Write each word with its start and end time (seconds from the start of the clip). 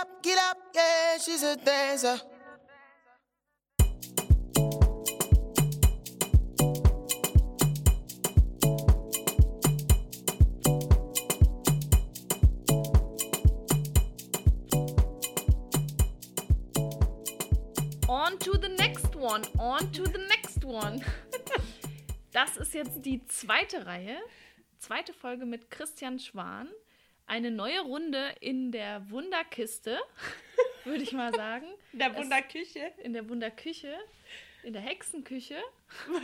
up, 0.00 0.22
get 0.22 0.38
up, 0.38 0.58
yeah, 0.74 1.18
she's 1.18 1.42
a 1.42 1.56
dancer. 1.56 2.20
On 18.08 18.38
to 18.38 18.56
the 18.56 18.68
next 18.78 19.16
one, 19.16 19.42
on 19.58 19.90
to 19.92 20.02
the 20.04 20.18
next 20.28 20.64
one. 20.64 21.02
Das 22.30 22.56
ist 22.56 22.74
jetzt 22.74 23.04
die 23.04 23.24
zweite 23.26 23.86
Reihe, 23.86 24.16
zweite 24.78 25.12
Folge 25.12 25.44
mit 25.44 25.70
Christian 25.70 26.20
Schwan. 26.20 26.68
Eine 27.28 27.50
neue 27.50 27.80
Runde 27.82 28.34
in 28.40 28.72
der 28.72 29.10
Wunderkiste, 29.10 29.98
würde 30.84 31.02
ich 31.02 31.12
mal 31.12 31.32
sagen. 31.34 31.66
In 31.92 31.98
der 31.98 32.16
Wunderküche. 32.16 32.80
In 33.04 33.12
der 33.12 33.28
Wunderküche, 33.28 33.94
in 34.62 34.72
der 34.72 34.82
Hexenküche. 34.82 35.56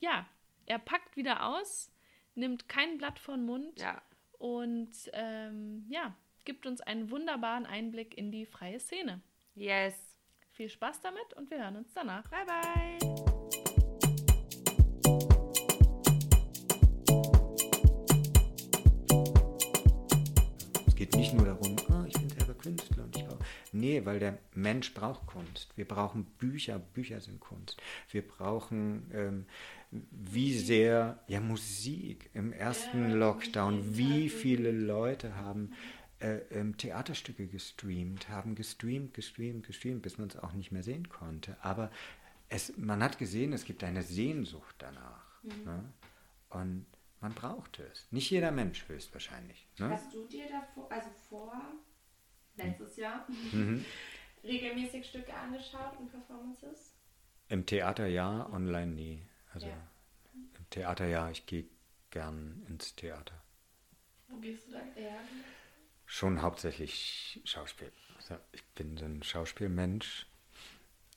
Ja, 0.00 0.26
er 0.66 0.78
packt 0.78 1.16
wieder 1.16 1.46
aus, 1.46 1.92
nimmt 2.34 2.68
kein 2.68 2.96
Blatt 2.98 3.18
von 3.18 3.44
Mund 3.44 3.78
Ja. 3.78 4.00
und 4.38 4.90
ähm, 5.12 5.84
ja, 5.88 6.16
gibt 6.44 6.66
uns 6.66 6.80
einen 6.80 7.10
wunderbaren 7.10 7.66
Einblick 7.66 8.16
in 8.16 8.32
die 8.32 8.46
freie 8.46 8.80
Szene. 8.80 9.20
Yes. 9.54 9.94
Viel 10.52 10.70
Spaß 10.70 11.00
damit 11.02 11.34
und 11.34 11.50
wir 11.50 11.58
hören 11.58 11.76
uns 11.76 11.92
danach. 11.92 12.28
Bye, 12.30 12.46
bye. 12.46 13.31
Geht 21.02 21.16
nicht 21.16 21.34
nur 21.34 21.46
darum, 21.46 21.74
oh, 21.88 22.04
ich 22.06 22.12
bin 22.12 22.30
selber 22.30 22.54
Künstler 22.54 23.02
und 23.02 23.16
ich 23.16 23.24
brauche. 23.24 23.44
Nee, 23.72 24.04
weil 24.04 24.20
der 24.20 24.38
Mensch 24.54 24.94
braucht 24.94 25.26
Kunst. 25.26 25.76
Wir 25.76 25.84
brauchen 25.84 26.24
Bücher, 26.38 26.78
Bücher 26.78 27.20
sind 27.20 27.40
Kunst. 27.40 27.82
Wir 28.12 28.22
brauchen, 28.22 29.10
ähm, 29.12 29.46
wie 29.90 30.56
sehr, 30.56 31.18
ja, 31.26 31.40
Musik. 31.40 32.30
Im 32.34 32.52
ersten 32.52 33.10
Lockdown, 33.14 33.96
wie 33.96 34.28
viele 34.28 34.70
Leute 34.70 35.34
haben 35.34 35.72
äh, 36.20 36.36
ähm, 36.52 36.76
Theaterstücke 36.76 37.48
gestreamt, 37.48 38.28
haben 38.28 38.54
gestreamt, 38.54 39.12
gestreamt, 39.12 39.66
gestreamt, 39.66 40.02
bis 40.02 40.18
man 40.18 40.28
es 40.28 40.36
auch 40.36 40.52
nicht 40.52 40.70
mehr 40.70 40.84
sehen 40.84 41.08
konnte. 41.08 41.56
Aber 41.62 41.90
es, 42.48 42.76
man 42.76 43.02
hat 43.02 43.18
gesehen, 43.18 43.52
es 43.52 43.64
gibt 43.64 43.82
eine 43.82 44.04
Sehnsucht 44.04 44.76
danach. 44.78 45.42
Ne? 45.42 45.82
Und 46.50 46.86
man 47.22 47.32
braucht 47.34 47.78
es. 47.78 48.06
Nicht 48.10 48.30
jeder 48.30 48.50
Mensch 48.50 48.86
höchstwahrscheinlich. 48.88 49.66
Ne? 49.78 49.88
Hast 49.90 50.12
du 50.12 50.26
dir 50.26 50.46
davor, 50.48 50.90
also 50.92 51.08
vor 51.28 51.54
letztes 52.56 52.96
Jahr, 52.96 53.26
Mhm. 53.52 53.84
regelmäßig 54.44 55.06
Stücke 55.08 55.32
angeschaut 55.34 55.98
und 55.98 56.10
Performances? 56.10 56.94
Im 57.48 57.64
Theater 57.64 58.06
ja, 58.06 58.48
online 58.52 58.92
nie. 58.92 59.22
Also 59.54 59.68
Ja. 59.68 59.88
im 60.34 60.68
Theater 60.70 61.06
ja, 61.06 61.30
ich 61.30 61.46
gehe 61.46 61.64
gern 62.10 62.64
ins 62.68 62.94
Theater. 62.94 63.40
Wo 64.28 64.36
gehst 64.38 64.68
du 64.68 64.72
da 64.72 64.80
eher? 64.96 65.20
Schon 66.06 66.42
hauptsächlich 66.42 67.40
Schauspiel. 67.44 67.92
Also 68.16 68.36
ich 68.52 68.64
bin 68.74 68.96
so 68.96 69.04
ein 69.04 69.22
Schauspielmensch. 69.22 70.26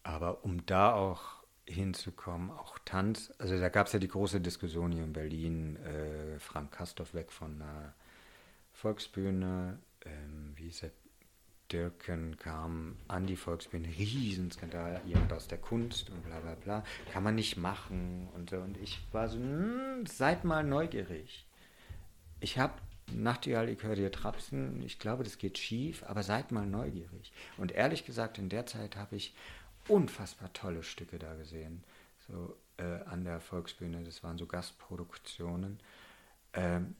Aber 0.04 0.44
um 0.44 0.66
da 0.66 0.94
auch 0.94 1.35
hinzukommen, 1.68 2.52
auch 2.52 2.78
Tanz, 2.86 3.34
also 3.40 3.60
da 3.60 3.70
gab 3.70 3.88
es 3.88 3.94
ja 3.94 4.00
die 4.00 4.08
große 4.08 4.40
Diskussion 4.40 4.92
hier 4.92 5.04
in 5.04 5.14
Berlin, 5.14 5.78
äh, 5.78 6.40
Frank 6.40 6.72
Kastorf 6.72 7.14
weg 7.14 7.32
von 7.32 7.60
der 7.60 7.94
Volksbühne, 8.74 9.80
ähm, 10.06 10.54
wie 10.56 10.66
hieß 10.66 10.84
er, 10.84 10.92
Dirken 11.72 12.38
kam 12.38 12.96
an 13.08 13.26
die 13.26 13.36
Volksbühne, 13.36 13.88
Riesenskandal, 13.88 15.02
jemand 15.06 15.34
aus 15.34 15.48
der 15.48 15.58
Kunst 15.58 16.12
und 16.12 16.24
bla 16.24 16.40
bla 16.40 16.56
bla, 16.56 16.84
kann 17.12 17.24
man 17.24 17.34
nicht 17.34 17.58
machen 17.58 18.30
und 18.36 18.52
so. 18.52 18.58
Und 18.58 18.78
ich 18.78 19.00
war 19.12 19.28
so, 19.30 19.38
hm, 19.38 20.06
seid 20.06 20.44
mal 20.44 20.64
neugierig. 20.64 21.48
Ich 22.40 22.60
habe 22.60 22.74
Nachtigall, 23.12 23.70
ich 23.70 23.84
höre 23.84 23.96
dir 23.96 24.12
trapsen, 24.12 24.82
ich 24.84 24.98
glaube, 25.00 25.24
das 25.24 25.38
geht 25.38 25.58
schief, 25.58 26.04
aber 26.08 26.24
seid 26.24 26.52
mal 26.52 26.66
neugierig. 26.66 27.32
Und 27.58 27.72
ehrlich 27.72 28.06
gesagt, 28.06 28.38
in 28.40 28.50
der 28.50 28.66
Zeit 28.66 28.96
habe 28.96 29.16
ich 29.16 29.36
unfassbar 29.88 30.52
tolle 30.54 30.84
Stücke 30.84 31.20
da 31.20 31.36
gesehen, 31.36 31.84
so 32.28 32.56
äh, 32.78 32.84
an 33.06 33.24
der 33.24 33.40
Volksbühne, 33.40 34.04
das 34.04 34.24
waren 34.24 34.38
so 34.38 34.46
Gastproduktionen. 34.46 35.80
Ähm, 36.54 36.96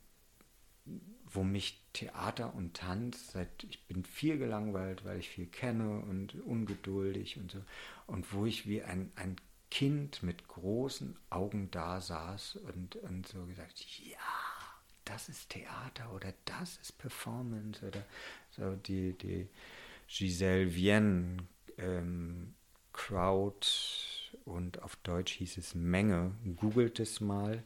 wo 1.26 1.44
mich 1.44 1.84
Theater 1.94 2.54
und 2.54 2.76
Tanz 2.76 3.32
seit 3.32 3.64
ich 3.64 3.86
bin 3.88 4.04
viel 4.06 4.38
gelangweilt, 4.38 5.04
weil 5.04 5.20
ich 5.20 5.30
viel 5.30 5.48
kenne 5.48 6.00
und 6.00 6.36
ungeduldig 6.46 7.38
und 7.38 7.52
so 7.52 7.62
und 8.08 8.32
wo 8.34 8.46
ich 8.46 8.68
wie 8.68 8.84
ein, 8.84 9.12
ein 9.16 9.36
Kind 9.72 10.22
mit 10.24 10.48
großen 10.48 11.18
Augen 11.30 11.70
da 11.72 12.00
saß 12.00 12.58
und, 12.58 12.96
und 12.98 13.28
so 13.28 13.46
gesagt, 13.46 13.84
ja, 14.06 14.18
das 15.04 15.28
ist 15.28 15.50
Theater 15.50 16.14
oder 16.14 16.34
das 16.46 16.78
ist 16.78 16.98
Performance 16.98 17.86
oder 17.86 18.06
so 18.52 18.76
die, 18.76 19.14
die 19.14 19.50
Giselle 20.08 20.74
Vienne 20.74 21.38
ähm, 21.78 22.54
Crowd 22.96 23.68
und 24.46 24.82
auf 24.82 24.96
Deutsch 24.98 25.34
hieß 25.34 25.58
es 25.58 25.76
Menge. 25.76 26.32
Googelt 26.56 27.00
es 27.00 27.20
mal. 27.20 27.64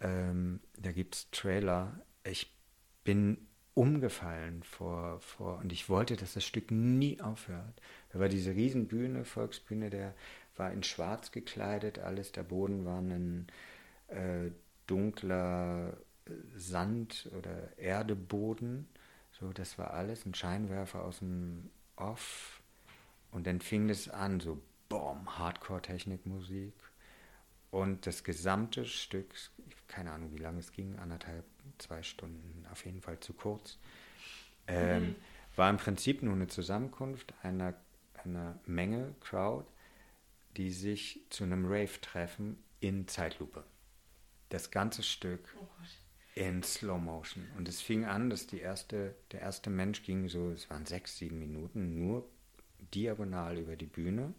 Ähm, 0.00 0.60
da 0.78 0.92
gibt 0.92 1.16
es 1.16 1.30
Trailer. 1.30 2.00
Ich 2.24 2.54
bin 3.02 3.48
umgefallen 3.74 4.62
vor, 4.62 5.20
vor, 5.20 5.58
und 5.58 5.72
ich 5.72 5.88
wollte, 5.88 6.16
dass 6.16 6.34
das 6.34 6.44
Stück 6.44 6.70
nie 6.70 7.20
aufhört. 7.20 7.80
Da 8.12 8.20
war 8.20 8.28
diese 8.28 8.52
Riesenbühne, 8.52 9.24
Volksbühne, 9.24 9.90
der 9.90 10.14
war 10.56 10.72
in 10.72 10.84
schwarz 10.84 11.32
gekleidet, 11.32 11.98
alles, 11.98 12.30
der 12.30 12.44
Boden 12.44 12.84
war 12.84 13.00
ein 13.00 13.48
äh, 14.06 14.50
dunkler 14.86 15.96
Sand- 16.54 17.28
oder 17.36 17.76
Erdeboden. 17.76 18.88
So, 19.32 19.52
das 19.52 19.78
war 19.78 19.92
alles, 19.92 20.24
ein 20.24 20.34
Scheinwerfer 20.34 21.02
aus 21.02 21.18
dem 21.18 21.70
Off. 21.96 22.53
Und 23.34 23.48
dann 23.48 23.60
fing 23.60 23.90
es 23.90 24.08
an, 24.08 24.38
so 24.38 24.62
boom, 24.88 25.38
Hardcore-Technikmusik. 25.38 26.72
Und 27.72 28.06
das 28.06 28.22
gesamte 28.22 28.84
Stück, 28.84 29.34
keine 29.88 30.12
Ahnung, 30.12 30.32
wie 30.32 30.38
lange 30.38 30.60
es 30.60 30.70
ging, 30.70 30.96
anderthalb, 31.00 31.44
zwei 31.78 32.04
Stunden, 32.04 32.64
auf 32.70 32.84
jeden 32.84 33.00
Fall 33.00 33.18
zu 33.18 33.32
kurz, 33.32 33.78
ähm, 34.68 35.16
war 35.56 35.68
im 35.68 35.78
Prinzip 35.78 36.22
nur 36.22 36.34
eine 36.34 36.46
Zusammenkunft 36.46 37.34
einer, 37.42 37.74
einer 38.22 38.60
Menge 38.66 39.16
Crowd, 39.18 39.66
die 40.56 40.70
sich 40.70 41.20
zu 41.30 41.42
einem 41.42 41.66
Rave 41.66 42.00
treffen 42.00 42.62
in 42.78 43.08
Zeitlupe. 43.08 43.64
Das 44.50 44.70
ganze 44.70 45.02
Stück 45.02 45.56
in 46.36 46.62
Slow 46.62 47.00
Motion. 47.00 47.48
Und 47.58 47.68
es 47.68 47.80
fing 47.80 48.04
an, 48.04 48.30
dass 48.30 48.46
die 48.46 48.60
erste, 48.60 49.16
der 49.32 49.40
erste 49.40 49.70
Mensch 49.70 50.04
ging 50.04 50.28
so, 50.28 50.52
es 50.52 50.70
waren 50.70 50.86
sechs, 50.86 51.18
sieben 51.18 51.40
Minuten, 51.40 51.98
nur 51.98 52.28
diagonal 52.92 53.58
über 53.58 53.76
die 53.76 53.86
Bühne 53.86 54.34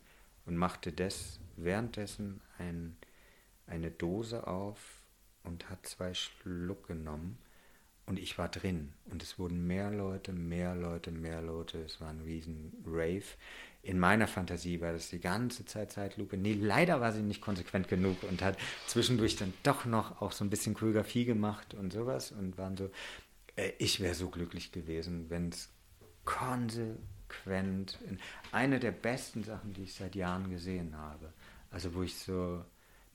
und 0.46 0.58
machte 0.58 0.92
des, 0.92 1.40
währenddessen 1.56 2.42
ein, 2.58 2.98
eine 3.68 3.92
Dose 3.92 4.48
auf 4.48 4.80
und 5.44 5.70
hat 5.70 5.86
zwei 5.86 6.14
Schluck 6.14 6.88
genommen. 6.88 7.38
Und 8.08 8.20
ich 8.20 8.38
war 8.38 8.50
drin. 8.50 8.94
Und 9.06 9.24
es 9.24 9.40
wurden 9.40 9.66
mehr 9.66 9.90
Leute, 9.90 10.32
mehr 10.32 10.76
Leute, 10.76 11.10
mehr 11.10 11.42
Leute. 11.42 11.80
Es 11.80 12.00
war 12.00 12.10
ein 12.10 12.22
riesen 12.22 12.72
Rave. 12.86 13.24
In 13.82 13.98
meiner 13.98 14.28
Fantasie 14.28 14.80
war 14.80 14.94
das 14.94 15.10
die 15.10 15.20
ganze 15.20 15.66
Zeit 15.66 15.92
Zeitlupe. 15.92 16.38
Nee, 16.38 16.54
leider 16.54 17.02
war 17.02 17.12
sie 17.14 17.24
nicht 17.24 17.42
konsequent 17.42 17.88
genug 17.88 18.22
und 18.24 18.44
hat 18.44 18.58
zwischendurch 18.86 19.38
dann 19.38 19.54
doch 19.64 19.86
noch 19.86 20.22
auch 20.22 20.34
so 20.34 20.44
ein 20.44 20.52
bisschen 20.52 20.76
Choreografie 20.76 21.26
gemacht 21.26 21.74
und 21.74 21.94
sowas. 21.94 22.32
Und 22.32 22.60
waren 22.60 22.78
so, 22.78 22.92
äh, 23.56 23.72
ich 23.80 24.00
wäre 24.00 24.14
so 24.14 24.30
glücklich 24.30 24.72
gewesen, 24.72 25.32
wenn 25.32 25.50
es 25.50 25.70
konsequent, 26.26 27.00
in 27.46 28.20
eine 28.52 28.80
der 28.80 28.92
besten 28.92 29.44
Sachen, 29.44 29.74
die 29.74 29.84
ich 29.84 29.94
seit 29.94 30.16
Jahren 30.16 30.50
gesehen 30.50 30.98
habe. 30.98 31.34
Also 31.72 31.94
wo 31.94 32.04
ich 32.04 32.18
so 32.18 32.64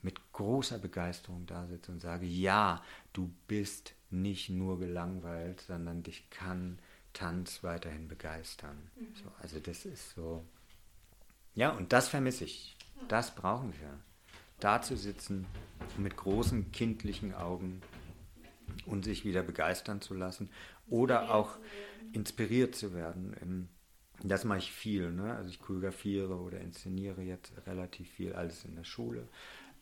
mit 0.01 0.19
großer 0.33 0.79
Begeisterung 0.79 1.45
da 1.45 1.67
sitze 1.67 1.91
und 1.91 1.99
sage, 1.99 2.25
ja, 2.25 2.83
du 3.13 3.31
bist 3.47 3.93
nicht 4.09 4.49
nur 4.49 4.79
gelangweilt, 4.79 5.61
sondern 5.61 6.03
dich 6.03 6.29
kann 6.29 6.79
Tanz 7.13 7.63
weiterhin 7.63 8.07
begeistern. 8.07 8.89
So, 9.15 9.31
also 9.41 9.59
das 9.59 9.85
ist 9.85 10.11
so. 10.15 10.43
Ja, 11.55 11.71
und 11.71 11.93
das 11.93 12.07
vermisse 12.07 12.45
ich. 12.45 12.75
Das 13.07 13.35
brauchen 13.35 13.73
wir. 13.79 13.99
Da 14.59 14.81
zu 14.81 14.95
sitzen 14.95 15.45
mit 15.97 16.15
großen 16.15 16.71
kindlichen 16.71 17.33
Augen 17.33 17.81
und 18.85 19.03
sich 19.03 19.25
wieder 19.25 19.43
begeistern 19.43 20.01
zu 20.01 20.13
lassen 20.13 20.49
oder 20.87 21.33
auch 21.33 21.57
inspiriert 22.13 22.75
zu 22.75 22.93
werden. 22.93 23.69
Das 24.23 24.43
mache 24.43 24.59
ich 24.59 24.71
viel. 24.71 25.11
Ne? 25.11 25.35
Also 25.35 25.49
ich 25.49 25.59
choreografiere 25.59 26.39
oder 26.39 26.59
inszeniere 26.59 27.21
jetzt 27.21 27.51
relativ 27.65 28.09
viel, 28.09 28.33
alles 28.33 28.65
in 28.65 28.75
der 28.75 28.83
Schule. 28.83 29.27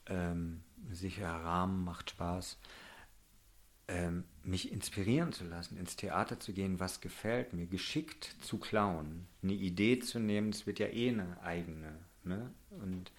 Ähm, 0.06 0.62
sicherer 0.92 1.44
Rahmen 1.44 1.84
macht 1.84 2.12
Spaß. 2.12 2.58
ähm, 3.88 4.24
mich 4.44 4.72
inspirieren 4.72 5.34
zu 5.34 5.46
lassen, 5.46 5.76
ins 5.78 5.96
Theater 5.96 6.40
zu 6.40 6.54
gehen, 6.54 6.80
was 6.80 7.02
gefällt 7.02 7.54
mir, 7.54 7.66
geschickt 7.66 8.36
zu 8.42 8.60
klauen, 8.60 9.28
eine 9.42 9.54
Idee 9.54 10.00
zu 10.00 10.20
nehmen, 10.20 10.50
es 10.50 10.68
wird 10.68 10.78
ja 10.78 10.88
eh 10.88 11.10
eine 11.10 11.42
eigene. 11.42 11.96
Ne? 12.24 12.52
Und 12.70 13.12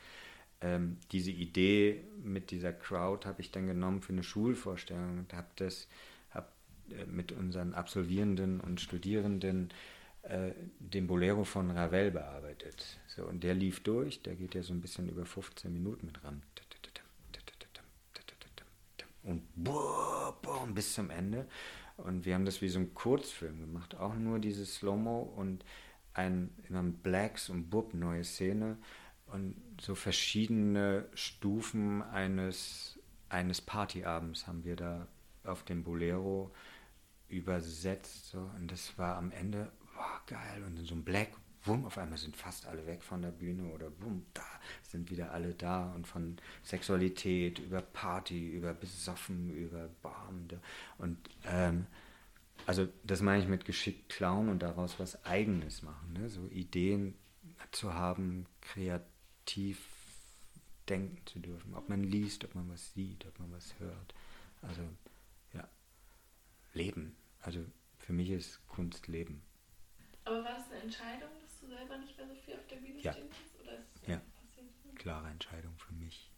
ähm, 0.60 0.98
diese 1.10 1.32
Idee 1.32 2.04
mit 2.22 2.52
dieser 2.52 2.72
Crowd 2.72 3.26
habe 3.26 3.40
ich 3.40 3.50
dann 3.50 3.66
genommen 3.66 4.00
für 4.00 4.12
eine 4.12 4.22
Schulvorstellung 4.22 5.18
und 5.18 5.34
habe 5.34 5.48
das 5.56 5.88
hab, 6.30 6.52
äh, 6.90 7.04
mit 7.06 7.32
unseren 7.32 7.74
Absolvierenden 7.74 8.60
und 8.60 8.80
Studierenden 8.80 9.70
äh, 9.70 9.99
den 10.22 11.06
Bolero 11.06 11.44
von 11.44 11.70
Ravel 11.70 12.10
bearbeitet. 12.10 12.98
So, 13.08 13.24
und 13.24 13.42
der 13.42 13.54
lief 13.54 13.82
durch, 13.82 14.22
der 14.22 14.36
geht 14.36 14.54
ja 14.54 14.62
so 14.62 14.72
ein 14.72 14.80
bisschen 14.80 15.08
über 15.08 15.24
15 15.24 15.72
Minuten 15.72 16.06
mit 16.06 16.22
ran. 16.22 16.42
Und 19.22 19.42
boah, 19.54 20.38
boah, 20.40 20.66
bis 20.66 20.94
zum 20.94 21.10
Ende. 21.10 21.46
Und 21.98 22.24
wir 22.24 22.34
haben 22.34 22.46
das 22.46 22.62
wie 22.62 22.68
so 22.68 22.78
ein 22.78 22.94
Kurzfilm 22.94 23.60
gemacht, 23.60 23.94
auch 23.96 24.14
nur 24.14 24.38
dieses 24.38 24.76
Slow-Mo 24.76 25.20
und 25.36 25.64
ein 26.14 26.50
immer 26.68 26.82
Blacks 26.82 27.50
und 27.50 27.68
Bub, 27.70 27.92
neue 27.94 28.24
Szene 28.24 28.78
und 29.26 29.54
so 29.80 29.94
verschiedene 29.94 31.06
Stufen 31.14 32.02
eines, 32.02 32.98
eines 33.28 33.60
Partyabends 33.60 34.46
haben 34.46 34.64
wir 34.64 34.76
da 34.76 35.06
auf 35.44 35.62
dem 35.64 35.84
Bolero 35.84 36.50
übersetzt. 37.28 38.30
So. 38.30 38.50
Und 38.56 38.72
das 38.72 38.98
war 38.98 39.16
am 39.16 39.30
Ende, 39.30 39.70
boah, 40.00 40.20
geil. 40.26 40.62
Und 40.66 40.78
in 40.78 40.84
so 40.86 40.94
einem 40.94 41.04
Black, 41.04 41.28
wumm, 41.64 41.84
auf 41.84 41.98
einmal 41.98 42.18
sind 42.18 42.36
fast 42.36 42.66
alle 42.66 42.86
weg 42.86 43.02
von 43.02 43.22
der 43.22 43.30
Bühne 43.30 43.64
oder 43.70 43.90
wumm, 44.00 44.24
da 44.32 44.46
sind 44.82 45.10
wieder 45.10 45.32
alle 45.32 45.54
da. 45.54 45.92
Und 45.92 46.06
von 46.06 46.38
Sexualität 46.64 47.58
über 47.58 47.82
Party, 47.82 48.50
über 48.50 48.72
Besoffen, 48.72 49.50
über 49.50 49.88
Bam. 50.02 50.48
Und 50.98 51.18
ähm, 51.44 51.86
also 52.66 52.88
das 53.04 53.20
meine 53.20 53.42
ich 53.42 53.48
mit 53.48 53.64
geschickt 53.64 54.08
klauen 54.08 54.48
und 54.48 54.60
daraus 54.60 54.98
was 54.98 55.24
Eigenes 55.24 55.82
machen. 55.82 56.14
Ne? 56.14 56.28
So 56.28 56.46
Ideen 56.48 57.14
zu 57.72 57.94
haben, 57.94 58.46
kreativ 58.62 59.86
denken 60.88 61.18
zu 61.26 61.38
dürfen. 61.38 61.74
Ob 61.74 61.88
man 61.88 62.02
liest, 62.02 62.44
ob 62.44 62.54
man 62.54 62.68
was 62.70 62.92
sieht, 62.94 63.26
ob 63.26 63.38
man 63.38 63.52
was 63.52 63.78
hört. 63.78 64.14
Also 64.62 64.82
ja, 65.52 65.68
Leben. 66.72 67.16
Also 67.40 67.64
für 67.98 68.12
mich 68.12 68.30
ist 68.30 68.66
Kunst 68.66 69.06
Leben. 69.06 69.42
Aber 70.24 70.44
war 70.44 70.54
das 70.54 70.70
eine 70.70 70.82
Entscheidung, 70.82 71.28
dass 71.42 71.60
du 71.60 71.66
selber 71.68 71.98
nicht 71.98 72.16
mehr 72.16 72.26
so 72.28 72.34
viel 72.34 72.54
auf 72.54 72.66
der 72.68 72.76
Bühne 72.76 73.00
Ja. 73.00 73.12
stehen 73.12 73.26
willst? 73.28 73.60
Oder 73.62 73.78
ist 73.78 73.86
es 74.02 74.08
Ja. 74.08 74.16
passiert? 74.16 74.96
klare 74.96 75.28
Entscheidung 75.28 75.72
für 75.78 75.94
mich. 75.94 76.30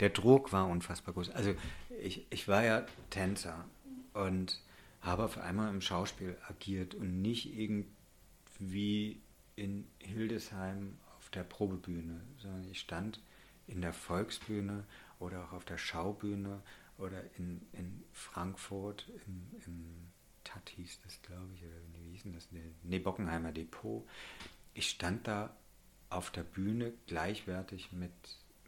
Der 0.00 0.10
Druck 0.10 0.52
war 0.52 0.66
unfassbar 0.68 1.14
groß. 1.14 1.30
Also 1.30 1.54
ich, 2.02 2.26
ich 2.30 2.48
war 2.48 2.62
ja 2.64 2.84
Tänzer 3.10 3.64
und 4.12 4.60
habe 5.00 5.24
auf 5.24 5.38
einmal 5.38 5.70
im 5.70 5.80
Schauspiel 5.80 6.36
agiert 6.48 6.94
und 6.94 7.22
nicht 7.22 7.46
irgendwie 7.56 9.22
in 9.56 9.86
Hildesheim 10.00 10.98
auf 11.16 11.30
der 11.30 11.44
Probebühne, 11.44 12.20
sondern 12.38 12.68
ich 12.70 12.80
stand 12.80 13.20
in 13.66 13.80
der 13.80 13.92
Volksbühne 13.92 14.84
oder 15.18 15.44
auch 15.44 15.52
auf 15.52 15.64
der 15.64 15.78
Schaubühne 15.78 16.60
oder 16.98 17.22
in, 17.38 17.66
in 17.72 18.04
Frankfurt 18.12 19.08
im, 19.26 19.50
im 19.66 20.12
Tat 20.54 20.68
hieß 20.70 21.00
das, 21.04 21.20
glaube 21.22 21.52
ich, 21.54 21.62
oder 21.62 22.04
wie 22.04 22.12
hieß 22.12 22.32
das? 22.32 22.48
Nee, 22.82 22.98
Bockenheimer 22.98 23.52
Depot. 23.52 24.06
Ich 24.72 24.88
stand 24.90 25.26
da 25.26 25.54
auf 26.10 26.30
der 26.30 26.44
Bühne 26.44 26.92
gleichwertig 27.06 27.92
mit, 27.92 28.12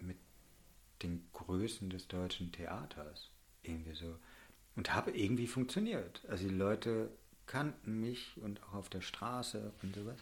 mit 0.00 0.16
den 1.02 1.28
Größen 1.32 1.90
des 1.90 2.08
deutschen 2.08 2.52
Theaters. 2.52 3.30
Irgendwie 3.62 3.94
so. 3.94 4.18
Und 4.74 4.94
habe 4.94 5.12
irgendwie 5.12 5.46
funktioniert. 5.46 6.22
Also 6.28 6.48
die 6.48 6.54
Leute 6.54 7.10
kannten 7.46 8.00
mich 8.00 8.36
und 8.42 8.62
auch 8.64 8.74
auf 8.74 8.88
der 8.88 9.00
Straße 9.00 9.72
und 9.82 9.94
sowas. 9.94 10.18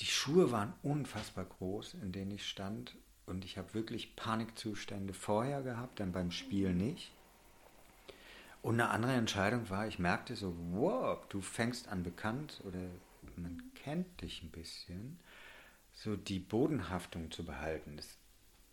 Die 0.00 0.06
Schuhe 0.06 0.50
waren 0.50 0.72
unfassbar 0.82 1.44
groß, 1.44 1.94
in 1.94 2.12
denen 2.12 2.30
ich 2.30 2.48
stand. 2.48 2.96
Und 3.26 3.44
ich 3.44 3.58
habe 3.58 3.74
wirklich 3.74 4.16
Panikzustände 4.16 5.12
vorher 5.12 5.62
gehabt, 5.62 6.00
dann 6.00 6.12
beim 6.12 6.30
Spiel 6.30 6.72
nicht. 6.72 7.12
Und 8.62 8.74
eine 8.74 8.90
andere 8.90 9.12
Entscheidung 9.12 9.70
war, 9.70 9.86
ich 9.86 9.98
merkte 9.98 10.34
so, 10.34 10.54
wow, 10.72 11.18
du 11.28 11.40
fängst 11.40 11.88
an 11.88 12.02
bekannt 12.02 12.60
oder 12.64 12.80
man 13.36 13.62
kennt 13.74 14.20
dich 14.20 14.42
ein 14.42 14.50
bisschen. 14.50 15.18
So 15.94 16.16
die 16.16 16.38
Bodenhaftung 16.38 17.30
zu 17.30 17.44
behalten, 17.44 17.98
ist 17.98 18.18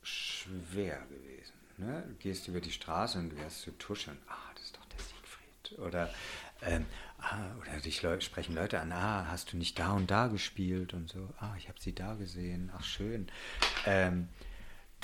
schwer 0.01 1.01
gewesen. 1.09 1.53
Ne? 1.77 2.03
Du 2.07 2.13
gehst 2.15 2.47
über 2.47 2.61
die 2.61 2.71
Straße 2.71 3.17
und 3.17 3.31
du 3.31 3.37
wirst 3.37 3.61
zu 3.61 3.71
tuscheln. 3.77 4.17
Ah, 4.27 4.51
das 4.53 4.65
ist 4.65 4.77
doch 4.77 4.85
der 4.85 4.99
Siegfried. 4.99 5.79
Oder, 5.79 6.13
ähm, 6.61 6.85
ah, 7.19 7.55
oder 7.59 7.79
dich 7.79 8.01
Leu 8.01 8.19
sprechen 8.21 8.55
Leute 8.55 8.79
an, 8.79 8.91
ah, 8.91 9.27
hast 9.29 9.51
du 9.51 9.57
nicht 9.57 9.77
da 9.79 9.93
und 9.93 10.09
da 10.09 10.27
gespielt 10.27 10.93
und 10.93 11.09
so. 11.09 11.29
Ah, 11.39 11.55
ich 11.57 11.67
habe 11.67 11.79
sie 11.81 11.93
da 11.93 12.13
gesehen. 12.15 12.71
Ach, 12.75 12.83
schön. 12.83 13.27
Ähm, 13.85 14.29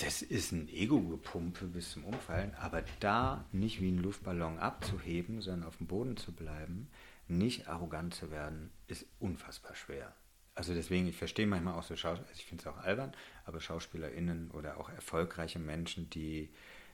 das 0.02 0.22
ist 0.22 0.52
ein 0.52 0.68
Ego-Gepumpe 0.70 1.66
bis 1.66 1.92
zum 1.92 2.06
Umfallen, 2.06 2.56
aber 2.56 2.84
da 3.00 3.46
nicht 3.52 3.82
wie 3.82 3.92
ein 3.92 4.02
Luftballon 4.02 4.58
abzuheben, 4.58 5.42
sondern 5.42 5.68
auf 5.68 5.78
dem 5.78 5.88
Boden 5.88 6.18
zu 6.18 6.32
bleiben, 6.32 6.90
nicht 7.28 7.68
arrogant 7.68 8.14
zu 8.14 8.32
werden, 8.32 8.72
ist 8.88 9.06
unfassbar 9.20 9.76
schwer. 9.76 10.14
Also 10.56 10.74
deswegen, 10.74 11.08
ich 11.08 11.16
verstehe 11.16 11.48
manchmal 11.48 11.76
auch 11.76 11.84
so 11.84 11.96
Schauspieler, 11.96 12.30
also 12.30 12.40
ich 12.40 12.46
finde 12.46 12.64
es 12.64 12.68
auch 12.68 12.78
albern, 12.78 13.14
aber 13.46 13.62
SchauspielerInnen 13.62 14.52
oder 14.52 14.78
auch 14.80 14.90
erfolgreiche 14.90 15.60
Menschen, 15.60 16.10
die 16.10 16.50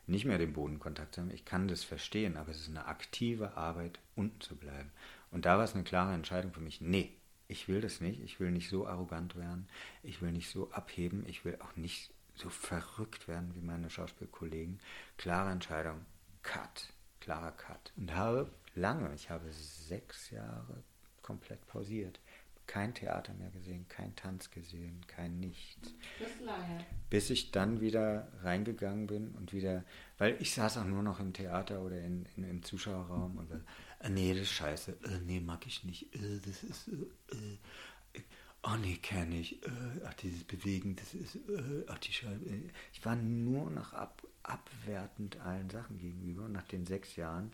nicht 0.06 0.26
mehr 0.26 0.38
den 0.38 0.54
Bodenkontakt 0.54 1.18
haben, 1.18 1.32
ich 1.32 1.46
kann 1.46 1.68
das 1.68 1.84
verstehen, 1.84 2.38
aber 2.38 2.52
es 2.52 2.60
ist 2.60 2.70
eine 2.70 2.86
aktive 2.86 3.58
Arbeit, 3.58 4.00
unten 4.16 4.40
zu 4.42 4.56
bleiben. 4.56 4.92
Und 5.32 5.46
da 5.46 5.58
war 5.58 5.64
es 5.64 5.74
eine 5.74 5.84
klare 5.84 6.14
Entscheidung 6.14 6.54
für 6.54 6.62
mich, 6.62 6.82
nee, 6.82 7.12
ich 7.48 7.68
will 7.68 7.82
das 7.82 8.02
nicht, 8.02 8.22
ich 8.22 8.40
will 8.40 8.52
nicht 8.52 8.70
so 8.70 8.88
arrogant 8.88 9.36
werden, 9.36 9.68
ich 10.04 10.22
will 10.22 10.32
nicht 10.32 10.50
so 10.50 10.72
abheben, 10.72 11.26
ich 11.28 11.46
will 11.46 11.58
auch 11.62 11.76
nicht 11.76 12.12
so 12.40 12.50
verrückt 12.50 13.28
werden 13.28 13.54
wie 13.56 13.62
meine 13.62 13.90
Schauspielkollegen. 13.90 14.80
Klare 15.18 15.52
Entscheidung, 15.52 16.06
Cut, 16.44 16.94
klarer 17.20 17.52
Cut. 17.52 17.92
Und 17.98 18.14
habe 18.14 18.52
lange, 18.76 19.14
ich 19.16 19.30
habe 19.30 19.52
sechs 19.52 20.30
Jahre 20.30 20.84
komplett 21.22 21.66
pausiert. 21.68 22.20
Kein 22.68 22.94
Theater 22.94 23.34
mehr 23.34 23.50
gesehen, 23.52 23.88
kein 23.88 24.14
Tanz 24.18 24.52
gesehen, 24.52 25.00
kein 25.08 25.40
Nichts. 25.40 25.94
Das 26.20 26.30
ist 26.30 26.42
lange. 26.42 26.86
Bis 27.10 27.30
ich 27.30 27.52
dann 27.52 27.80
wieder 27.80 28.28
reingegangen 28.44 29.08
bin 29.08 29.36
und 29.36 29.54
wieder, 29.54 29.86
weil 30.18 30.36
ich 30.42 30.54
saß 30.54 30.80
auch 30.80 30.84
nur 30.86 31.02
noch 31.02 31.22
im 31.22 31.32
Theater 31.32 31.82
oder 31.82 32.02
in, 32.02 32.26
in, 32.36 32.44
im 32.44 32.64
Zuschauerraum 32.64 33.38
und 33.38 33.52
äh, 33.52 34.10
nee, 34.10 34.34
das 34.34 34.44
ist 34.44 34.52
scheiße, 34.52 34.98
äh, 35.06 35.20
nee, 35.26 35.40
mag 35.40 35.66
ich 35.66 35.86
nicht, 35.86 36.14
äh, 36.14 36.40
das 36.46 36.64
ist, 36.64 36.90
äh, 36.90 38.18
äh, 38.18 38.22
oh 38.68 38.78
nee, 38.82 38.98
kenne 38.98 39.40
ich, 39.40 39.64
äh, 39.64 40.02
ach, 40.06 40.14
dieses 40.16 40.44
Bewegen, 40.44 40.96
das 40.96 41.14
ist, 41.14 41.36
äh, 41.36 41.86
ach, 41.88 41.98
die 42.00 42.12
Scheiße. 42.12 42.46
Äh. 42.46 42.70
Ich 42.94 43.06
war 43.06 43.16
nur 43.16 43.70
noch 43.70 43.94
ab, 43.94 44.24
abwertend 44.44 45.40
allen 45.40 45.70
Sachen 45.70 45.98
gegenüber 45.98 46.46
und 46.46 46.52
nach 46.54 46.68
den 46.68 46.86
sechs 46.86 47.16
Jahren 47.16 47.52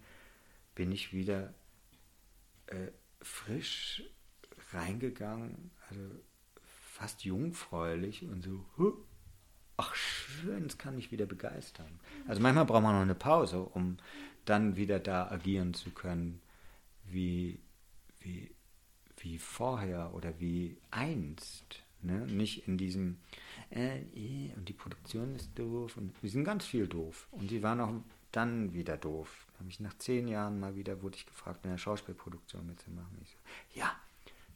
bin 0.76 0.92
ich 0.92 1.14
wieder 1.14 1.54
äh, 2.68 2.88
frisch 3.22 4.04
reingegangen, 4.72 5.72
also 5.90 6.02
fast 6.94 7.24
jungfräulich 7.24 8.24
und 8.24 8.44
so, 8.44 8.66
huh, 8.78 8.94
ach 9.78 9.94
schön, 9.96 10.64
das 10.64 10.78
kann 10.78 10.96
mich 10.96 11.12
wieder 11.12 11.26
begeistern. 11.26 12.00
Also 12.28 12.42
manchmal 12.42 12.66
braucht 12.66 12.84
man 12.84 12.96
noch 12.96 13.02
eine 13.02 13.16
Pause, 13.16 13.60
um 13.62 13.98
dann 14.46 14.76
wieder 14.76 15.00
da 15.00 15.30
agieren 15.30 15.74
zu 15.74 15.92
können, 15.92 16.42
wie, 17.06 17.60
wie, 18.20 18.52
wie 19.24 19.38
vorher 19.38 20.14
oder 20.14 20.40
wie 20.40 20.78
einst. 20.92 21.82
Ne? 22.02 22.28
Nicht 22.28 22.68
in 22.68 22.78
diesem, 22.78 23.18
äh, 23.72 24.00
eh, 24.14 24.52
und 24.56 24.68
die 24.68 24.74
Produktion 24.74 25.36
ist 25.36 25.58
doof 25.58 25.98
und 25.98 26.14
wir 26.22 26.30
sind 26.30 26.44
ganz 26.44 26.66
viel 26.66 26.88
doof. 26.88 27.28
Und 27.32 27.50
die 27.50 27.64
waren 27.64 27.80
auch 27.80 27.94
dann 28.32 28.74
wieder 28.74 28.98
doof. 28.98 29.48
Da 29.54 29.60
habe 29.60 29.84
nach 29.84 29.98
zehn 29.98 30.28
Jahren 30.28 30.60
mal 30.60 30.76
wieder, 30.76 31.02
wurde 31.02 31.16
ich 31.16 31.26
gefragt, 31.26 31.64
in 31.64 31.72
der 31.72 31.78
Schauspielproduktion 31.78 32.66
mitzumachen. 32.68 33.18
Ich 33.22 33.30
so, 33.30 33.80
ja, 33.80 33.96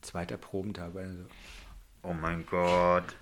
zweiter 0.01 0.37
Probentag. 0.37 0.95
Also, 0.95 1.25
oh 2.03 2.13
mein 2.13 2.45
Gott, 2.45 3.15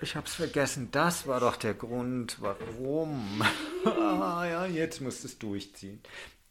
ich 0.00 0.14
hab's 0.14 0.34
vergessen. 0.34 0.88
Das 0.92 1.26
war 1.26 1.40
doch 1.40 1.56
der 1.56 1.74
Grund, 1.74 2.36
warum. 2.40 3.42
ah, 3.84 4.46
ja, 4.46 4.66
jetzt 4.66 5.00
musst 5.00 5.24
du 5.24 5.28
es 5.28 5.38
durchziehen. 5.38 6.00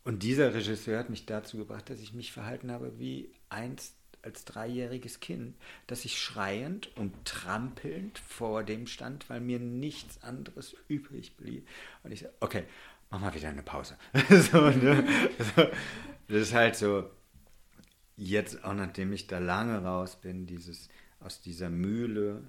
Und 0.03 0.23
dieser 0.23 0.53
Regisseur 0.53 0.99
hat 0.99 1.09
mich 1.09 1.25
dazu 1.25 1.57
gebracht, 1.57 1.89
dass 1.89 1.99
ich 1.99 2.13
mich 2.13 2.31
verhalten 2.31 2.71
habe 2.71 2.97
wie 2.97 3.31
einst 3.49 3.93
als 4.23 4.45
dreijähriges 4.45 5.19
Kind, 5.19 5.55
dass 5.87 6.05
ich 6.05 6.19
schreiend 6.19 6.95
und 6.97 7.13
trampelnd 7.25 8.19
vor 8.19 8.63
dem 8.63 8.87
stand, 8.87 9.29
weil 9.29 9.41
mir 9.41 9.59
nichts 9.59 10.21
anderes 10.23 10.75
übrig 10.87 11.35
blieb. 11.37 11.67
Und 12.03 12.11
ich 12.11 12.21
so, 12.21 12.27
okay, 12.39 12.63
mach 13.09 13.19
mal 13.19 13.33
wieder 13.33 13.49
eine 13.49 13.63
Pause. 13.63 13.97
so, 14.29 14.69
ne? 14.69 15.05
so, 15.55 15.67
das 16.27 16.41
ist 16.41 16.53
halt 16.53 16.75
so, 16.75 17.09
jetzt 18.15 18.63
auch 18.63 18.73
nachdem 18.73 19.13
ich 19.13 19.27
da 19.27 19.39
lange 19.39 19.83
raus 19.83 20.15
bin, 20.19 20.45
dieses 20.45 20.89
aus 21.19 21.41
dieser 21.41 21.69
Mühle. 21.69 22.43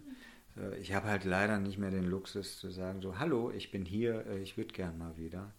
So, 0.55 0.71
ich 0.73 0.93
habe 0.93 1.09
halt 1.09 1.25
leider 1.25 1.59
nicht 1.59 1.79
mehr 1.79 1.91
den 1.91 2.05
Luxus 2.05 2.59
zu 2.59 2.71
sagen, 2.71 3.01
so, 3.01 3.19
hallo, 3.19 3.51
ich 3.51 3.71
bin 3.71 3.85
hier, 3.85 4.27
äh, 4.27 4.39
ich 4.41 4.57
würde 4.57 4.73
gern 4.73 4.99
mal 4.99 5.17
wieder. 5.17 5.53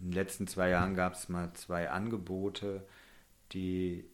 In 0.00 0.10
den 0.10 0.12
letzten 0.12 0.46
zwei 0.46 0.68
Jahren 0.68 0.94
gab 0.94 1.14
es 1.14 1.28
mal 1.28 1.52
zwei 1.54 1.90
Angebote, 1.90 2.86
die 3.52 4.04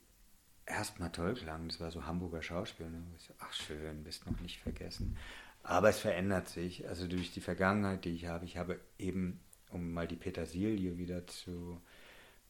erstmal 0.67 1.13
toll 1.13 1.35
klangen. 1.35 1.69
Das 1.69 1.81
war 1.81 1.91
so 1.91 2.05
Hamburger 2.05 2.43
Schauspiel. 2.43 2.91
Ne? 2.91 3.03
Ach 3.39 3.53
schön, 3.53 4.05
bist 4.05 4.27
noch 4.27 4.39
nicht 4.41 4.61
vergessen. 4.61 5.17
Aber 5.63 5.89
es 5.89 5.99
verändert 5.99 6.49
sich. 6.49 6.89
Also 6.89 7.07
durch 7.07 7.33
die 7.33 7.41
Vergangenheit, 7.41 8.05
die 8.05 8.15
ich 8.15 8.27
habe. 8.27 8.45
Ich 8.45 8.57
habe 8.57 8.81
eben, 8.99 9.41
um 9.71 9.93
mal 9.93 10.09
die 10.09 10.17
Petersilie 10.17 10.99
wieder 10.99 11.27
zu 11.27 11.81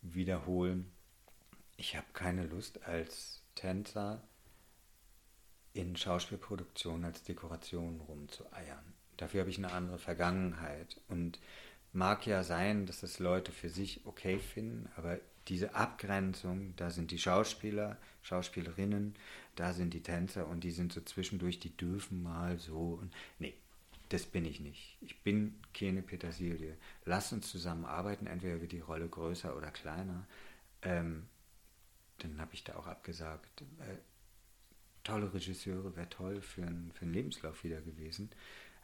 wiederholen, 0.02 0.90
ich 1.76 1.96
habe 1.96 2.06
keine 2.12 2.46
Lust 2.46 2.84
als 2.84 3.42
Tänzer 3.54 4.22
in 5.74 5.96
Schauspielproduktionen 5.96 7.04
als 7.04 7.22
Dekoration 7.22 8.00
rumzueiern. 8.00 8.92
Dafür 9.16 9.40
habe 9.40 9.50
ich 9.50 9.58
eine 9.58 9.72
andere 9.72 9.98
Vergangenheit. 9.98 11.00
Und 11.08 11.38
mag 11.92 12.26
ja 12.26 12.42
sein, 12.42 12.86
dass 12.86 13.00
das 13.00 13.18
Leute 13.18 13.52
für 13.52 13.68
sich 13.68 14.06
okay 14.06 14.38
finden, 14.38 14.88
aber 14.96 15.18
diese 15.48 15.74
Abgrenzung, 15.74 16.74
da 16.76 16.90
sind 16.90 17.10
die 17.10 17.18
Schauspieler, 17.18 17.98
Schauspielerinnen, 18.22 19.14
da 19.56 19.72
sind 19.72 19.94
die 19.94 20.02
Tänzer 20.02 20.46
und 20.46 20.64
die 20.64 20.70
sind 20.70 20.92
so 20.92 21.00
zwischendurch, 21.00 21.58
die 21.58 21.76
dürfen 21.76 22.22
mal 22.22 22.58
so. 22.58 22.98
Und, 23.00 23.12
nee, 23.38 23.54
das 24.08 24.26
bin 24.26 24.44
ich 24.44 24.60
nicht. 24.60 24.96
Ich 25.00 25.20
bin 25.22 25.54
keine 25.74 26.02
Petersilie. 26.02 26.76
Lass 27.04 27.32
uns 27.32 27.50
zusammen 27.50 27.84
arbeiten, 27.84 28.26
entweder 28.26 28.60
wird 28.60 28.72
die 28.72 28.80
Rolle 28.80 29.08
größer 29.08 29.56
oder 29.56 29.70
kleiner. 29.70 30.26
Ähm, 30.82 31.28
dann 32.18 32.40
habe 32.40 32.54
ich 32.54 32.62
da 32.64 32.76
auch 32.76 32.86
abgesagt. 32.86 33.62
Äh, 33.80 33.96
tolle 35.02 35.32
Regisseure 35.32 35.96
wäre 35.96 36.08
toll 36.08 36.40
für, 36.40 36.62
ein, 36.62 36.92
für 36.94 37.02
einen 37.02 37.14
Lebenslauf 37.14 37.64
wieder 37.64 37.80
gewesen. 37.80 38.30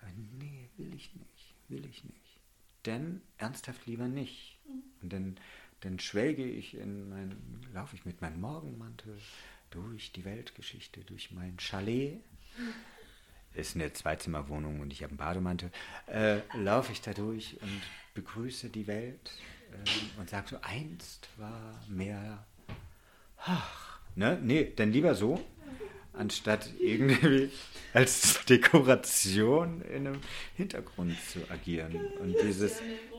Aber 0.01 0.11
nee, 0.39 0.69
will 0.77 0.95
ich 0.95 1.15
nicht, 1.15 1.55
will 1.69 1.87
ich 1.87 2.05
nicht. 2.05 2.41
Denn 2.87 3.21
ernsthaft 3.37 3.87
lieber 3.87 4.09
nicht. 4.09 4.59
Und 5.03 5.13
dann, 5.13 5.39
dann 5.81 5.99
schwelge 5.99 6.45
ich 6.45 6.75
in 6.75 7.09
mein, 7.09 7.37
laufe 7.73 7.95
ich 7.97 8.05
mit 8.05 8.21
meinem 8.21 8.41
Morgenmantel 8.41 9.17
durch 9.71 10.13
die 10.13 10.25
Weltgeschichte, 10.25 11.01
durch 11.01 11.31
mein 11.33 11.59
Chalet. 11.59 12.21
Ist 13.55 13.75
eine 13.75 13.93
Zweizimmerwohnung 13.93 14.81
und 14.81 14.93
ich 14.93 15.03
habe 15.03 15.11
einen 15.11 15.19
Bademantel. 15.19 15.71
Äh, 16.07 16.41
laufe 16.55 16.93
ich 16.93 17.01
da 17.01 17.13
durch 17.13 17.57
und 17.61 17.83
begrüße 18.15 18.69
die 18.69 18.87
Welt 18.87 19.31
äh, 19.73 20.21
und 20.21 20.29
sage 20.29 20.49
so, 20.49 20.59
einst 20.63 21.29
war 21.37 21.81
mehr. 21.89 22.47
Ach, 23.39 24.01
ne? 24.15 24.39
Nee, 24.43 24.73
dann 24.75 24.93
lieber 24.93 25.15
so, 25.15 25.45
anstatt 26.13 26.71
irgendwie 26.79 27.51
als 27.95 28.45
Dekoration 28.47 29.83
in 29.83 30.09
einem 30.09 30.21
Hintergrund 30.57 31.17
zu 31.23 31.49
agieren. 31.51 31.95
Und 32.21 32.35
dieses 32.43 32.81
Tän- 32.81 32.83
ne, 32.83 33.18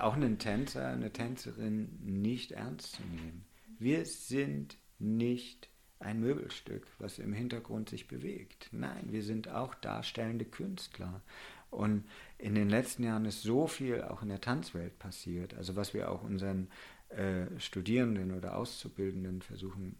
auch 0.00 0.14
einen 0.14 0.38
Tänzer, 0.38 0.88
eine 0.88 1.12
Tänzerin 1.12 1.98
nicht 2.02 2.52
ernst 2.52 2.96
zu 2.96 3.02
nehmen. 3.02 3.44
Wir 3.78 4.04
sind 4.04 4.76
nicht 4.98 5.68
ein 5.98 6.20
Möbelstück, 6.20 6.86
was 6.98 7.18
im 7.18 7.32
Hintergrund 7.32 7.88
sich 7.88 8.08
bewegt. 8.08 8.68
Nein, 8.72 9.06
wir 9.10 9.22
sind 9.22 9.48
auch 9.48 9.74
darstellende 9.74 10.44
Künstler. 10.44 11.22
Und 11.70 12.04
in 12.38 12.54
den 12.54 12.68
letzten 12.68 13.04
Jahren 13.04 13.24
ist 13.24 13.42
so 13.42 13.66
viel 13.66 14.02
auch 14.02 14.22
in 14.22 14.28
der 14.28 14.40
Tanzwelt 14.40 14.98
passiert. 14.98 15.54
Also 15.54 15.76
was 15.76 15.94
wir 15.94 16.10
auch 16.10 16.22
unseren 16.22 16.68
äh, 17.08 17.46
Studierenden 17.58 18.32
oder 18.32 18.56
Auszubildenden 18.56 19.42
versuchen 19.42 19.96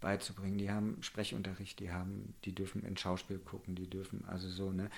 beizubringen. 0.00 0.58
Die 0.58 0.70
haben 0.70 0.98
Sprechunterricht, 1.00 1.80
die 1.80 1.90
haben, 1.90 2.34
die 2.44 2.54
dürfen 2.54 2.84
in 2.84 2.96
Schauspiel 2.96 3.38
gucken, 3.38 3.74
die 3.74 3.88
dürfen 3.88 4.24
also 4.26 4.48
so, 4.48 4.70
ne? 4.70 4.90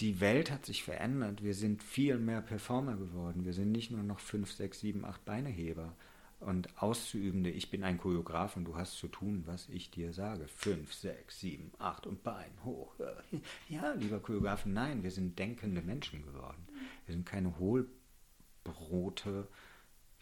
Die 0.00 0.20
Welt 0.20 0.50
hat 0.52 0.64
sich 0.64 0.84
verändert. 0.84 1.42
Wir 1.42 1.54
sind 1.54 1.82
viel 1.82 2.18
mehr 2.18 2.40
Performer 2.40 2.96
geworden. 2.96 3.44
Wir 3.44 3.52
sind 3.52 3.72
nicht 3.72 3.90
nur 3.90 4.04
noch 4.04 4.20
fünf, 4.20 4.52
sechs, 4.52 4.80
sieben, 4.80 5.04
acht 5.04 5.24
Beineheber 5.24 5.96
und 6.38 6.80
Auszuübende. 6.80 7.50
Ich 7.50 7.70
bin 7.70 7.82
ein 7.82 7.98
Choreograf 7.98 8.56
und 8.56 8.64
du 8.64 8.76
hast 8.76 8.96
zu 8.96 9.08
tun, 9.08 9.42
was 9.46 9.68
ich 9.68 9.90
dir 9.90 10.12
sage. 10.12 10.46
Fünf, 10.46 10.94
sechs, 10.94 11.40
sieben, 11.40 11.72
acht 11.78 12.06
und 12.06 12.22
Bein 12.22 12.52
hoch. 12.64 12.94
Ja, 13.68 13.92
lieber 13.94 14.20
Choreograf, 14.20 14.66
nein, 14.66 15.02
wir 15.02 15.10
sind 15.10 15.38
denkende 15.38 15.82
Menschen 15.82 16.22
geworden. 16.22 16.66
Wir 17.06 17.14
sind 17.14 17.26
keine 17.26 17.58
Hohlbrote. 17.58 19.48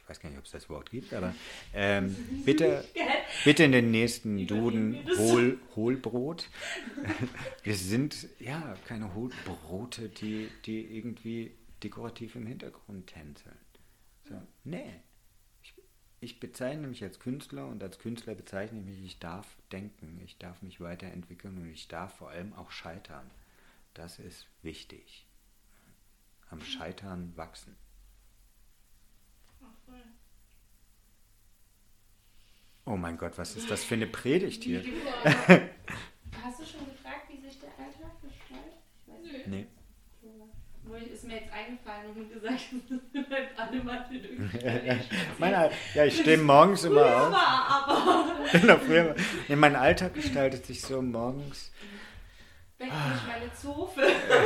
Ich 0.06 0.10
weiß 0.10 0.20
gar 0.20 0.28
nicht, 0.28 0.38
ob 0.38 0.44
es 0.44 0.52
das 0.52 0.68
Wort 0.68 0.92
gibt, 0.92 1.12
aber 1.12 1.34
ähm, 1.74 2.14
bitte, 2.44 2.84
bitte 3.44 3.64
in 3.64 3.72
den 3.72 3.90
nächsten 3.90 4.46
Duden 4.46 5.04
Hohl, 5.18 5.58
Hohlbrot. 5.74 6.48
Wir 7.64 7.74
sind 7.74 8.28
ja 8.38 8.76
keine 8.86 9.12
Hohlbrote, 9.14 10.08
die, 10.08 10.48
die 10.64 10.96
irgendwie 10.96 11.56
dekorativ 11.82 12.36
im 12.36 12.46
Hintergrund 12.46 13.08
tänzeln. 13.08 13.58
So, 14.28 14.40
nee. 14.62 14.92
Ich, 15.64 15.74
ich 16.20 16.38
bezeichne 16.38 16.86
mich 16.86 17.02
als 17.02 17.18
Künstler 17.18 17.66
und 17.66 17.82
als 17.82 17.98
Künstler 17.98 18.36
bezeichne 18.36 18.78
ich 18.78 18.86
mich, 18.86 19.04
ich 19.04 19.18
darf 19.18 19.56
denken, 19.72 20.20
ich 20.24 20.38
darf 20.38 20.62
mich 20.62 20.80
weiterentwickeln 20.80 21.58
und 21.58 21.68
ich 21.68 21.88
darf 21.88 22.14
vor 22.18 22.30
allem 22.30 22.52
auch 22.52 22.70
scheitern. 22.70 23.28
Das 23.92 24.20
ist 24.20 24.46
wichtig. 24.62 25.26
Am 26.48 26.60
Scheitern 26.60 27.36
wachsen. 27.36 27.74
Oh 32.86 32.96
mein 32.96 33.18
Gott, 33.18 33.32
was 33.36 33.56
ist 33.56 33.70
das 33.70 33.82
für 33.84 33.94
eine 33.94 34.06
Predigt 34.06 34.62
hier? 34.62 34.80
Hast 35.24 36.60
du 36.60 36.64
schon 36.64 36.86
gefragt, 36.86 37.26
wie 37.28 37.40
sich 37.44 37.58
der 37.58 37.70
Alltag 37.70 38.12
gestaltet? 38.22 38.78
Ich 39.06 39.12
weiß 39.12 39.32
nicht. 39.32 39.46
Nee. 39.48 39.66
Ist 41.12 41.24
mir 41.24 41.40
jetzt 41.40 41.52
eingefallen 41.52 42.10
und 42.14 42.32
gesagt, 42.32 42.60
dass 42.88 43.00
mein 43.12 43.26
Bademantel 43.56 44.20
durch. 44.22 45.08
Meine, 45.38 45.70
ja, 45.94 46.04
ich 46.04 46.20
stehe 46.20 46.38
morgens 46.38 46.84
immer 46.84 47.04
auf. 47.04 47.34
aber 47.34 48.88
war- 48.88 49.14
nee, 49.48 49.56
mein 49.56 49.74
Alltag 49.76 50.14
gestaltet 50.14 50.64
sich 50.64 50.80
so 50.80 51.02
morgens. 51.02 51.72
weck 52.78 52.88
nicht 52.88 53.26
meine 53.26 53.52
Zofe. 53.52 54.02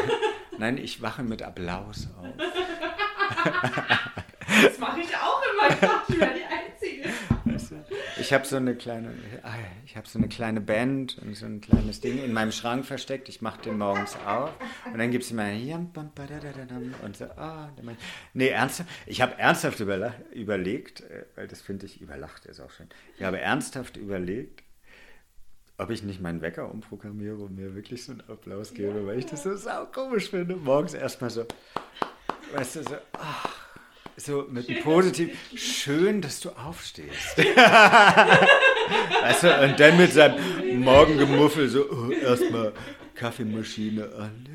Nein, 0.59 0.79
ich 0.79 1.03
wache 1.03 1.23
mit 1.23 1.43
Applaus 1.43 2.09
auf. 2.19 2.27
Das 4.63 4.79
mache 4.79 5.01
ich 5.01 5.15
auch 5.17 5.43
immer. 5.53 5.69
Ich 6.09 6.21
wäre 6.21 6.35
die? 6.35 6.41
Ich 8.31 8.35
habe 8.35 8.47
so 8.47 8.59
eine 8.59 8.77
kleine, 8.77 9.13
ah, 9.43 9.55
ich 9.85 9.97
habe 9.97 10.07
so 10.07 10.17
eine 10.17 10.29
kleine 10.29 10.61
Band 10.61 11.19
und 11.19 11.35
so 11.35 11.47
ein 11.47 11.61
kleines 11.61 12.01
Ding 12.01 12.23
in 12.23 12.33
meinem 12.33 12.53
Schrank 12.53 12.85
versteckt. 12.85 13.29
Ich 13.29 13.43
mache 13.43 13.61
den 13.63 13.77
morgens 13.77 14.17
auf 14.25 14.53
und 14.87 14.99
dann 15.01 15.11
gibt 15.11 15.25
es 15.25 15.33
immer 15.33 15.47
und 17.03 17.17
so. 17.17 17.25
Mein- 17.83 17.97
nee, 18.33 18.47
ernsthaft. 18.47 18.89
Ich 19.07 19.21
habe 19.21 19.37
ernsthaft 19.37 19.81
überlegt, 19.81 21.01
äh, 21.01 21.25
weil 21.35 21.49
das 21.49 21.61
finde 21.61 21.87
ich 21.87 22.01
überlacht 22.01 22.47
ist 22.47 22.61
auch 22.61 22.71
schön. 22.71 22.89
Ich 23.17 23.25
habe 23.25 23.41
ernsthaft 23.41 23.97
überlegt, 23.97 24.63
ob 25.77 25.91
ich 25.91 26.05
nicht 26.05 26.21
meinen 26.21 26.41
Wecker 26.41 26.71
umprogrammiere 26.71 27.39
und 27.39 27.57
mir 27.57 27.75
wirklich 27.75 28.05
so 28.05 28.13
einen 28.13 28.23
Applaus 28.29 28.73
gebe, 28.75 29.09
weil 29.09 29.19
ich 29.19 29.27
das 29.27 29.43
so 29.43 29.51
komisch 29.93 30.31
finde. 30.31 30.55
Morgens 30.55 30.95
erstmal 30.95 31.31
so, 31.31 31.47
weißt 32.55 32.77
du, 32.77 32.83
so, 32.85 32.95
ach, 33.15 33.60
so 34.21 34.47
mit 34.51 34.69
einem 34.69 34.83
positiv, 34.83 35.37
schön, 35.55 36.21
dass 36.21 36.41
du 36.41 36.51
aufstehst. 36.51 37.39
weißt 39.23 39.43
du, 39.45 39.63
und 39.63 39.81
dann 39.81 39.97
mit 39.97 40.13
seinem 40.13 40.81
Morgengemuffel 40.81 41.69
so, 41.69 41.91
oh, 41.91 42.11
erstmal 42.11 42.73
Kaffeemaschine 43.15 44.13
an. 44.15 44.47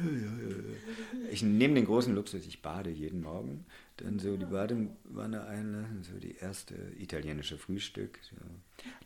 Ich 1.32 1.44
nehme 1.44 1.76
den 1.76 1.86
großen 1.86 2.14
Luxus, 2.16 2.46
ich 2.48 2.62
bade 2.62 2.90
jeden 2.90 3.22
Morgen. 3.22 3.66
Dann 3.98 4.20
so 4.20 4.36
die 4.36 4.46
Badewanne 4.46 5.46
einlassen, 5.46 6.04
so 6.04 6.20
die 6.20 6.36
erste 6.36 6.76
italienische 7.00 7.58
Frühstück. 7.58 8.20
So. 8.24 8.36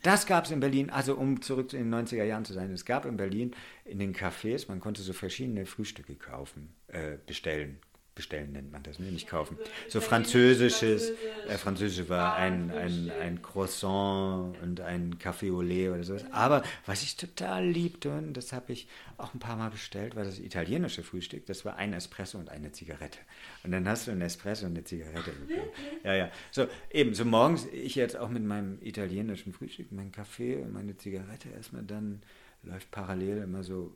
Das 0.01 0.25
gab 0.25 0.45
es 0.45 0.51
in 0.51 0.59
Berlin, 0.59 0.89
also 0.89 1.15
um 1.15 1.43
zurück 1.43 1.73
in 1.73 1.91
den 1.91 2.07
90er 2.07 2.23
Jahren 2.23 2.43
zu 2.43 2.53
sein, 2.53 2.71
es 2.71 2.85
gab 2.85 3.05
in 3.05 3.15
Berlin 3.15 3.55
in 3.85 3.99
den 3.99 4.15
Cafés, 4.15 4.67
man 4.67 4.79
konnte 4.79 5.03
so 5.03 5.13
verschiedene 5.13 5.67
Frühstücke 5.67 6.15
kaufen, 6.15 6.73
äh, 6.87 7.17
bestellen. 7.27 7.77
Bestellen 8.19 8.51
nennt 8.51 8.69
man 8.73 8.83
das, 8.83 8.99
ne? 8.99 9.05
nicht 9.13 9.29
kaufen. 9.29 9.57
So 9.87 10.01
französisches, 10.01 11.13
äh, 11.47 11.57
französisch 11.57 12.09
war 12.09 12.35
ein, 12.35 12.69
ein, 12.69 13.09
ein 13.21 13.41
Croissant 13.41 14.61
und 14.61 14.81
ein 14.81 15.17
Café 15.19 15.53
au 15.53 15.61
lait 15.61 15.87
oder 15.87 16.03
sowas. 16.03 16.25
Aber 16.31 16.61
was 16.85 17.01
ich 17.01 17.15
total 17.15 17.65
liebte, 17.65 18.09
und 18.11 18.33
das 18.33 18.51
habe 18.51 18.73
ich 18.73 18.89
auch 19.17 19.33
ein 19.33 19.39
paar 19.39 19.55
Mal 19.55 19.69
bestellt, 19.69 20.17
war 20.17 20.25
das 20.25 20.37
italienische 20.37 21.01
Frühstück. 21.01 21.45
Das 21.45 21.63
war 21.63 21.77
ein 21.77 21.93
Espresso 21.93 22.37
und 22.37 22.49
eine 22.49 22.73
Zigarette. 22.73 23.19
Und 23.63 23.71
dann 23.71 23.87
hast 23.87 24.07
du 24.07 24.11
ein 24.11 24.19
Espresso 24.19 24.65
und 24.65 24.73
eine 24.73 24.83
Zigarette 24.83 25.31
bekommen. 25.31 25.69
Ja, 26.03 26.13
ja. 26.13 26.29
So, 26.51 26.67
eben, 26.91 27.13
so 27.13 27.23
morgens, 27.23 27.67
ich 27.71 27.95
jetzt 27.95 28.17
auch 28.17 28.27
mit 28.27 28.43
meinem 28.43 28.79
italienischen 28.81 29.53
Frühstück, 29.53 29.93
mein 29.93 30.11
Kaffee 30.11 30.57
und 30.57 30.73
meine 30.73 30.97
Zigarette 30.97 31.47
erstmal, 31.55 31.83
dann 31.83 32.21
läuft 32.63 32.91
parallel 32.91 33.43
immer 33.43 33.63
so 33.63 33.93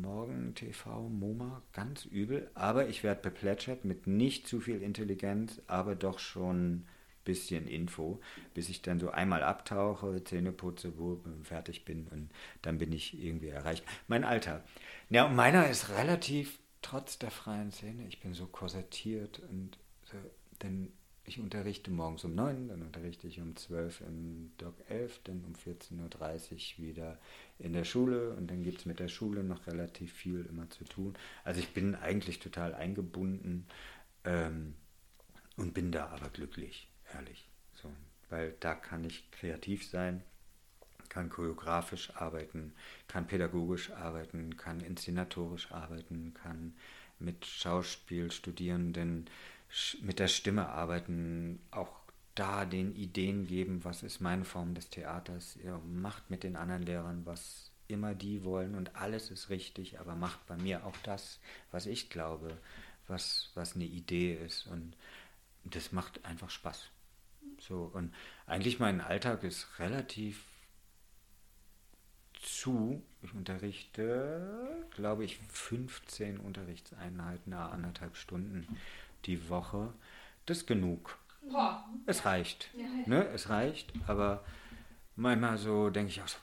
Morgen 0.00 0.54
TV, 0.54 1.08
MoMA, 1.08 1.62
ganz 1.72 2.04
übel. 2.04 2.50
Aber 2.54 2.88
ich 2.88 3.02
werde 3.02 3.22
beplätschert 3.22 3.84
mit 3.84 4.06
nicht 4.06 4.46
zu 4.46 4.60
viel 4.60 4.82
Intelligenz, 4.82 5.60
aber 5.66 5.94
doch 5.94 6.18
schon 6.18 6.86
bisschen 7.24 7.66
Info, 7.66 8.20
bis 8.54 8.70
ich 8.70 8.80
dann 8.80 9.00
so 9.00 9.10
einmal 9.10 9.42
abtauche, 9.42 10.24
Zähne 10.24 10.52
putze, 10.52 10.96
wo 10.96 11.20
fertig 11.42 11.84
bin 11.84 12.06
und 12.08 12.30
dann 12.62 12.78
bin 12.78 12.92
ich 12.92 13.20
irgendwie 13.20 13.48
erreicht. 13.48 13.84
Mein 14.08 14.24
Alter. 14.24 14.64
Ja, 15.10 15.26
und 15.26 15.34
meiner 15.34 15.68
ist 15.68 15.90
relativ, 15.90 16.58
trotz 16.80 17.18
der 17.18 17.30
freien 17.30 17.72
Szene, 17.72 18.06
ich 18.06 18.20
bin 18.20 18.32
so 18.32 18.46
korsettiert 18.46 19.40
und 19.50 19.76
So, 20.04 20.16
denn 20.62 20.92
ich 21.26 21.40
unterrichte 21.40 21.90
morgens 21.90 22.24
um 22.24 22.34
9, 22.34 22.68
dann 22.68 22.82
unterrichte 22.82 23.26
ich 23.26 23.40
um 23.40 23.56
12 23.56 24.00
im 24.02 24.52
Doc 24.58 24.74
11, 24.88 25.20
dann 25.24 25.44
um 25.44 25.54
14.30 25.54 26.78
Uhr 26.78 26.84
wieder 26.86 27.18
in 27.58 27.72
der 27.72 27.84
Schule 27.84 28.30
und 28.34 28.48
dann 28.50 28.62
gibt 28.62 28.80
es 28.80 28.86
mit 28.86 29.00
der 29.00 29.08
Schule 29.08 29.42
noch 29.44 29.66
relativ 29.66 30.12
viel 30.12 30.46
immer 30.46 30.68
zu 30.70 30.84
tun. 30.84 31.14
Also 31.44 31.60
ich 31.60 31.70
bin 31.70 31.94
eigentlich 31.94 32.38
total 32.38 32.74
eingebunden 32.74 33.66
ähm, 34.24 34.74
und 35.56 35.74
bin 35.74 35.92
da 35.92 36.08
aber 36.08 36.28
glücklich, 36.30 36.88
ehrlich. 37.14 37.48
So, 37.74 37.90
weil 38.30 38.54
da 38.60 38.74
kann 38.74 39.04
ich 39.04 39.30
kreativ 39.32 39.88
sein, 39.88 40.22
kann 41.08 41.28
choreografisch 41.30 42.10
arbeiten, 42.16 42.72
kann 43.08 43.26
pädagogisch 43.26 43.90
arbeiten, 43.90 44.56
kann 44.56 44.80
inszenatorisch 44.80 45.70
arbeiten, 45.72 46.34
kann 46.34 46.74
mit 47.18 47.46
Schauspielstudierenden 47.46 49.26
sch- 49.26 49.30
mit 50.02 50.18
der 50.18 50.28
Stimme 50.28 50.68
arbeiten, 50.68 51.60
auch 51.70 51.90
da 52.34 52.64
den 52.64 52.94
Ideen 52.94 53.46
geben, 53.46 53.84
was 53.84 54.02
ist 54.02 54.20
meine 54.20 54.44
Form 54.44 54.74
des 54.74 54.90
Theaters. 54.90 55.56
Ihr 55.56 55.78
macht 55.78 56.30
mit 56.30 56.42
den 56.42 56.56
anderen 56.56 56.82
Lehrern, 56.82 57.22
was 57.24 57.70
immer 57.88 58.14
die 58.14 58.44
wollen 58.44 58.74
und 58.74 58.96
alles 58.96 59.30
ist 59.30 59.48
richtig, 59.48 60.00
aber 60.00 60.14
macht 60.14 60.44
bei 60.46 60.56
mir 60.56 60.84
auch 60.84 60.96
das, 61.02 61.40
was 61.70 61.86
ich 61.86 62.10
glaube, 62.10 62.56
was, 63.06 63.50
was 63.54 63.74
eine 63.74 63.84
Idee 63.84 64.34
ist 64.34 64.66
und 64.66 64.96
das 65.64 65.92
macht 65.92 66.24
einfach 66.24 66.50
Spaß. 66.50 66.88
So, 67.58 67.90
und 67.94 68.12
eigentlich 68.46 68.78
mein 68.78 69.00
Alltag 69.00 69.44
ist 69.44 69.78
relativ 69.78 70.44
zu. 72.42 73.02
Ich 73.22 73.32
unterrichte, 73.34 74.86
glaube 74.90 75.24
ich, 75.24 75.38
15 75.48 76.38
Unterrichtseinheiten, 76.38 77.52
anderthalb 77.52 78.16
Stunden 78.16 78.66
die 79.26 79.48
Woche. 79.48 79.92
Das 80.46 80.58
ist 80.58 80.66
genug. 80.66 81.18
Boah. 81.50 81.84
Es 82.06 82.24
reicht. 82.24 82.70
Ne? 83.06 83.26
Es 83.28 83.48
reicht, 83.48 83.92
aber 84.06 84.44
manchmal 85.14 85.58
so 85.58 85.90
denke 85.90 86.10
ich 86.10 86.22
auch 86.22 86.28
so, 86.28 86.38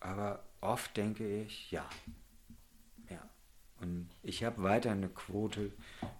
aber 0.00 0.44
oft 0.60 0.96
denke 0.96 1.42
ich, 1.42 1.70
ja. 1.70 1.88
Ja. 3.08 3.28
Und 3.80 4.08
ich 4.22 4.44
habe 4.44 4.62
weiter 4.62 4.92
eine 4.92 5.08
Quote 5.08 5.72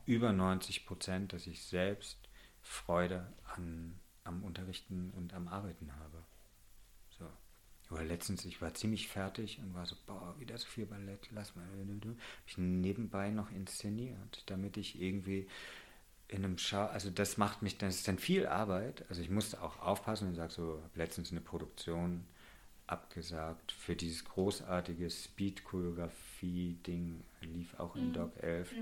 über 0.05 0.33
90 0.33 0.87
Prozent, 0.87 1.33
dass 1.33 1.47
ich 1.47 1.63
selbst 1.63 2.19
Freude 2.61 3.33
an, 3.55 3.99
am 4.25 4.43
Unterrichten 4.43 5.13
und 5.17 5.35
am 5.35 5.49
Arbeiten 5.49 5.93
habe. 5.97 6.25
So. 7.88 7.97
Aber 7.97 8.05
letztens, 8.05 8.45
ich 8.45 8.61
war 8.61 8.75
ziemlich 8.75 9.09
fertig 9.09 9.59
und 9.59 9.75
war 9.75 9.87
so, 9.87 9.97
boah, 10.07 10.35
wieder 10.38 10.59
so 10.59 10.66
viel 10.66 10.87
Ballett, 10.87 11.28
lass 11.33 11.57
mal. 11.57 11.64
Habe 11.64 12.16
ich 12.47 12.59
nebenbei 12.59 13.31
noch 13.31 13.50
inszeniert, 13.50 14.43
damit 14.47 14.76
ich 14.76 15.00
irgendwie 15.00 15.49
in 16.28 16.45
einem 16.45 16.59
Schau, 16.59 16.87
also 16.87 17.11
das 17.11 17.37
macht 17.37 17.62
mich, 17.62 17.78
das 17.78 17.97
ist 17.97 18.09
dann 18.09 18.19
viel 18.19 18.47
Arbeit. 18.47 19.05
Also 19.09 19.23
ich 19.23 19.31
musste 19.31 19.62
auch 19.62 19.81
aufpassen 19.81 20.28
und 20.28 20.35
sage 20.35 20.52
so, 20.52 20.81
habe 20.83 20.99
letztens 20.99 21.31
eine 21.31 21.40
Produktion 21.40 22.25
abgesagt 22.88 23.73
für 23.73 23.97
dieses 23.97 24.25
großartige 24.25 25.11
Speed-Choreografie-Ding, 25.11 27.21
lief 27.40 27.75
auch 27.78 27.97
in 27.97 28.12
Doc 28.12 28.33
11. 28.43 28.73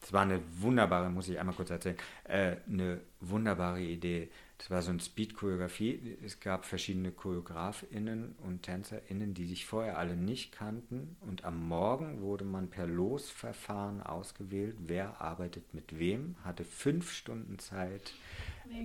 Das 0.00 0.12
war 0.12 0.22
eine 0.22 0.40
wunderbare, 0.60 1.10
muss 1.10 1.28
ich 1.28 1.38
einmal 1.38 1.54
kurz 1.54 1.70
erzählen, 1.70 1.96
äh, 2.24 2.56
eine 2.68 3.00
wunderbare 3.20 3.80
Idee. 3.80 4.30
Das 4.58 4.70
war 4.70 4.82
so 4.82 4.90
ein 4.90 5.00
Speed-Choreografie. 5.00 6.18
Es 6.24 6.40
gab 6.40 6.64
verschiedene 6.64 7.12
ChoreografInnen 7.12 8.34
und 8.44 8.62
TänzerInnen, 8.62 9.34
die 9.34 9.46
sich 9.46 9.66
vorher 9.66 9.98
alle 9.98 10.16
nicht 10.16 10.52
kannten. 10.52 11.16
Und 11.20 11.44
am 11.44 11.68
Morgen 11.68 12.20
wurde 12.20 12.44
man 12.44 12.68
per 12.68 12.86
Losverfahren 12.86 14.02
ausgewählt, 14.02 14.76
wer 14.86 15.20
arbeitet 15.20 15.74
mit 15.74 15.98
wem, 15.98 16.36
hatte 16.44 16.64
fünf 16.64 17.12
Stunden 17.12 17.58
Zeit, 17.58 18.12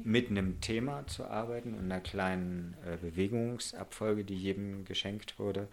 mit 0.04 0.30
einem 0.30 0.62
Thema 0.62 1.06
zu 1.08 1.26
arbeiten 1.26 1.74
und 1.74 1.86
einer 1.86 2.02
kleinen 2.02 2.76
äh, 2.86 2.98
Bewegungsabfolge, 2.98 4.24
die 4.24 4.38
jedem 4.38 4.86
geschenkt 4.86 5.40
wurde, 5.40 5.68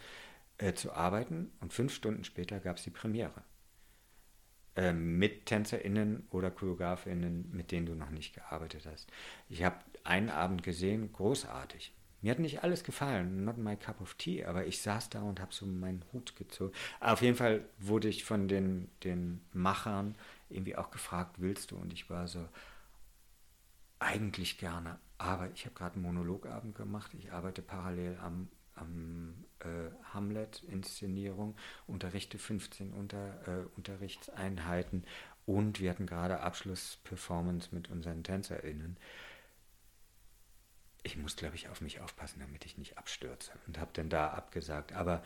äh, 0.58 0.72
zu 0.72 0.92
arbeiten. 0.92 1.52
Und 1.60 1.72
fünf 1.72 1.94
Stunden 1.94 2.24
später 2.24 2.58
gab 2.58 2.78
es 2.78 2.84
die 2.84 2.90
Premiere 2.90 3.42
äh, 4.76 4.92
mit 4.92 5.46
TänzerInnen 5.46 6.26
oder 6.30 6.50
ChoreografInnen, 6.50 7.50
mit 7.52 7.72
denen 7.72 7.86
du 7.86 7.94
noch 7.94 8.10
nicht 8.10 8.34
gearbeitet 8.34 8.86
hast. 8.90 9.10
Ich 9.48 9.64
habe 9.64 9.76
einen 10.04 10.30
Abend 10.30 10.62
gesehen, 10.62 11.12
großartig. 11.12 11.92
Mir 12.22 12.32
hat 12.32 12.38
nicht 12.38 12.62
alles 12.62 12.84
gefallen, 12.84 13.44
not 13.44 13.56
my 13.56 13.76
cup 13.76 14.00
of 14.00 14.14
tea, 14.14 14.44
aber 14.44 14.66
ich 14.66 14.82
saß 14.82 15.08
da 15.08 15.22
und 15.22 15.40
habe 15.40 15.54
so 15.54 15.64
meinen 15.64 16.04
Hut 16.12 16.36
gezogen. 16.36 16.72
Auf 17.00 17.22
jeden 17.22 17.36
Fall 17.36 17.64
wurde 17.78 18.08
ich 18.08 18.24
von 18.24 18.46
den, 18.46 18.90
den 19.04 19.40
Machern 19.52 20.14
irgendwie 20.50 20.76
auch 20.76 20.90
gefragt, 20.90 21.36
willst 21.38 21.70
du? 21.70 21.76
Und 21.76 21.92
ich 21.94 22.10
war 22.10 22.28
so, 22.28 22.46
eigentlich 24.00 24.58
gerne, 24.58 24.98
aber 25.18 25.50
ich 25.54 25.66
habe 25.66 25.74
gerade 25.74 25.94
einen 25.94 26.02
Monologabend 26.02 26.74
gemacht. 26.74 27.12
Ich 27.18 27.32
arbeite 27.32 27.62
parallel 27.62 28.18
am, 28.22 28.48
am 28.74 29.44
Hamlet-Inszenierung, 30.14 31.56
unterrichte 31.86 32.38
15 32.38 32.92
unter, 32.92 33.46
äh, 33.46 33.66
Unterrichtseinheiten 33.76 35.04
und 35.46 35.80
wir 35.80 35.90
hatten 35.90 36.06
gerade 36.06 36.40
Abschlussperformance 36.40 37.74
mit 37.74 37.90
unseren 37.90 38.22
TänzerInnen. 38.22 38.96
Ich 41.02 41.16
muss, 41.16 41.36
glaube 41.36 41.56
ich, 41.56 41.68
auf 41.68 41.80
mich 41.80 42.00
aufpassen, 42.00 42.40
damit 42.40 42.66
ich 42.66 42.78
nicht 42.78 42.98
abstürze 42.98 43.52
und 43.66 43.78
habe 43.78 43.90
dann 43.94 44.10
da 44.10 44.28
abgesagt. 44.28 44.92
Aber 44.92 45.22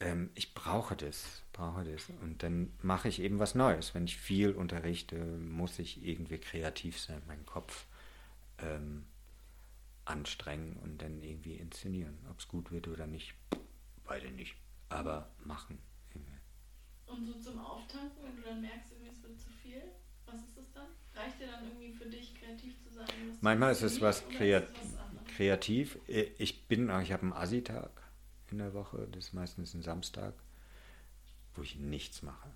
ähm, 0.00 0.30
ich 0.34 0.54
brauche 0.54 0.96
das, 0.96 1.42
brauche 1.52 1.84
das. 1.84 2.08
Und 2.22 2.42
dann 2.42 2.72
mache 2.82 3.08
ich 3.08 3.20
eben 3.20 3.38
was 3.38 3.54
Neues. 3.54 3.94
Wenn 3.94 4.04
ich 4.04 4.16
viel 4.16 4.52
unterrichte, 4.52 5.16
muss 5.16 5.78
ich 5.78 6.04
irgendwie 6.04 6.38
kreativ 6.38 6.98
sein, 6.98 7.22
meinen 7.26 7.46
Kopf 7.46 7.86
ähm, 8.58 9.04
anstrengen 10.04 10.76
und 10.76 11.00
dann 11.02 11.22
irgendwie 11.22 11.54
inszenieren. 11.54 12.18
Ob 12.30 12.38
es 12.40 12.48
gut 12.48 12.70
wird 12.70 12.88
oder 12.88 13.06
nicht, 13.06 13.34
beide 14.04 14.30
nicht. 14.30 14.56
Aber 14.88 15.30
machen. 15.44 15.78
Und 17.12 17.26
so 17.26 17.34
zum 17.34 17.58
Auftanken, 17.58 18.24
wenn 18.24 18.36
du 18.36 18.42
dann 18.42 18.60
merkst, 18.62 18.92
irgendwie 18.92 19.10
es 19.10 19.22
wird 19.22 19.38
zu 19.38 19.50
viel, 19.50 19.82
was 20.24 20.36
ist 20.36 20.56
das 20.56 20.72
dann? 20.72 20.86
Reicht 21.14 21.40
dir 21.40 21.46
dann 21.46 21.66
irgendwie 21.66 21.92
für 21.92 22.06
dich 22.06 22.34
kreativ 22.34 22.82
zu 22.82 22.90
sein? 22.90 23.06
Manchmal 23.42 23.72
ist 23.72 23.82
es 23.82 24.00
was, 24.00 24.26
kreat 24.30 24.64
ist 24.70 24.94
was 24.94 25.34
kreativ. 25.36 25.98
Ich 26.06 26.68
bin, 26.68 26.88
ich 27.02 27.12
habe 27.12 27.22
einen 27.22 27.32
Assi-Tag 27.32 27.90
in 28.50 28.58
der 28.58 28.72
Woche, 28.72 29.08
das 29.12 29.26
ist 29.26 29.32
meistens 29.34 29.74
ein 29.74 29.82
Samstag, 29.82 30.34
wo 31.54 31.62
ich 31.62 31.76
nichts 31.76 32.22
mache. 32.22 32.48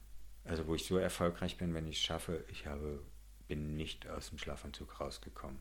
Also 0.44 0.66
wo 0.66 0.74
ich 0.74 0.86
so 0.86 0.96
erfolgreich 0.96 1.58
bin, 1.58 1.74
wenn 1.74 1.86
ich 1.86 1.96
es 1.96 2.02
schaffe, 2.02 2.44
ich 2.48 2.66
habe, 2.66 3.02
bin 3.48 3.76
nicht 3.76 4.08
aus 4.08 4.30
dem 4.30 4.38
Schlafanzug 4.38 5.00
rausgekommen. 5.00 5.58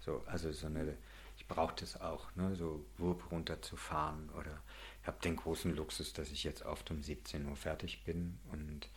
So, 0.00 0.24
also 0.26 0.52
so 0.52 0.66
eine, 0.66 0.96
ich 1.36 1.46
brauche 1.46 1.74
das 1.76 2.00
auch, 2.00 2.34
ne, 2.36 2.54
so 2.56 2.84
Wurp 2.98 3.30
runterzufahren 3.30 4.30
oder 4.30 4.62
ich 5.00 5.06
habe 5.06 5.20
den 5.22 5.36
großen 5.36 5.74
Luxus, 5.74 6.12
dass 6.12 6.30
ich 6.30 6.44
jetzt 6.44 6.64
oft 6.64 6.90
um 6.90 7.02
17 7.02 7.46
Uhr 7.46 7.56
fertig 7.56 8.04
bin 8.04 8.38
und 8.52 8.88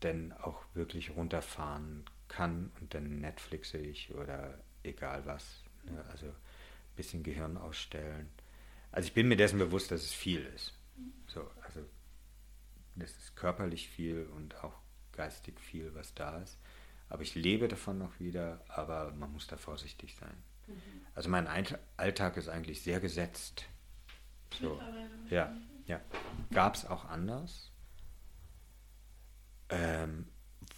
dann 0.00 0.32
auch 0.32 0.62
wirklich 0.74 1.16
runterfahren 1.16 2.04
kann 2.28 2.70
und 2.80 2.94
dann 2.94 3.20
Netflixe 3.20 3.78
ich 3.78 4.14
oder 4.14 4.58
egal 4.82 5.24
was. 5.26 5.62
Ne, 5.84 6.04
also 6.10 6.26
ein 6.26 6.96
bisschen 6.96 7.22
Gehirn 7.22 7.56
ausstellen. 7.56 8.28
Also 8.92 9.06
ich 9.08 9.14
bin 9.14 9.28
mir 9.28 9.36
dessen 9.36 9.58
bewusst, 9.58 9.90
dass 9.90 10.02
es 10.02 10.12
viel 10.12 10.44
ist. 10.54 10.74
So, 11.26 11.48
also 11.62 11.80
das 12.96 13.10
ist 13.10 13.36
körperlich 13.36 13.88
viel 13.88 14.26
und 14.34 14.56
auch 14.62 14.74
geistig 15.12 15.58
viel, 15.60 15.94
was 15.94 16.14
da 16.14 16.38
ist. 16.38 16.58
Aber 17.08 17.22
ich 17.22 17.34
lebe 17.34 17.68
davon 17.68 17.98
noch 17.98 18.18
wieder, 18.20 18.62
aber 18.68 19.12
man 19.12 19.32
muss 19.32 19.46
da 19.46 19.56
vorsichtig 19.56 20.14
sein. 20.16 20.36
Also 21.14 21.28
mein 21.28 21.48
Alltag 21.96 22.36
ist 22.36 22.48
eigentlich 22.48 22.82
sehr 22.82 23.00
gesetzt. 23.00 23.66
So, 24.60 24.80
ja, 25.30 25.52
ja. 25.86 26.00
Gab 26.52 26.74
es 26.74 26.86
auch 26.86 27.04
anders, 27.06 27.70
ähm, 29.68 30.28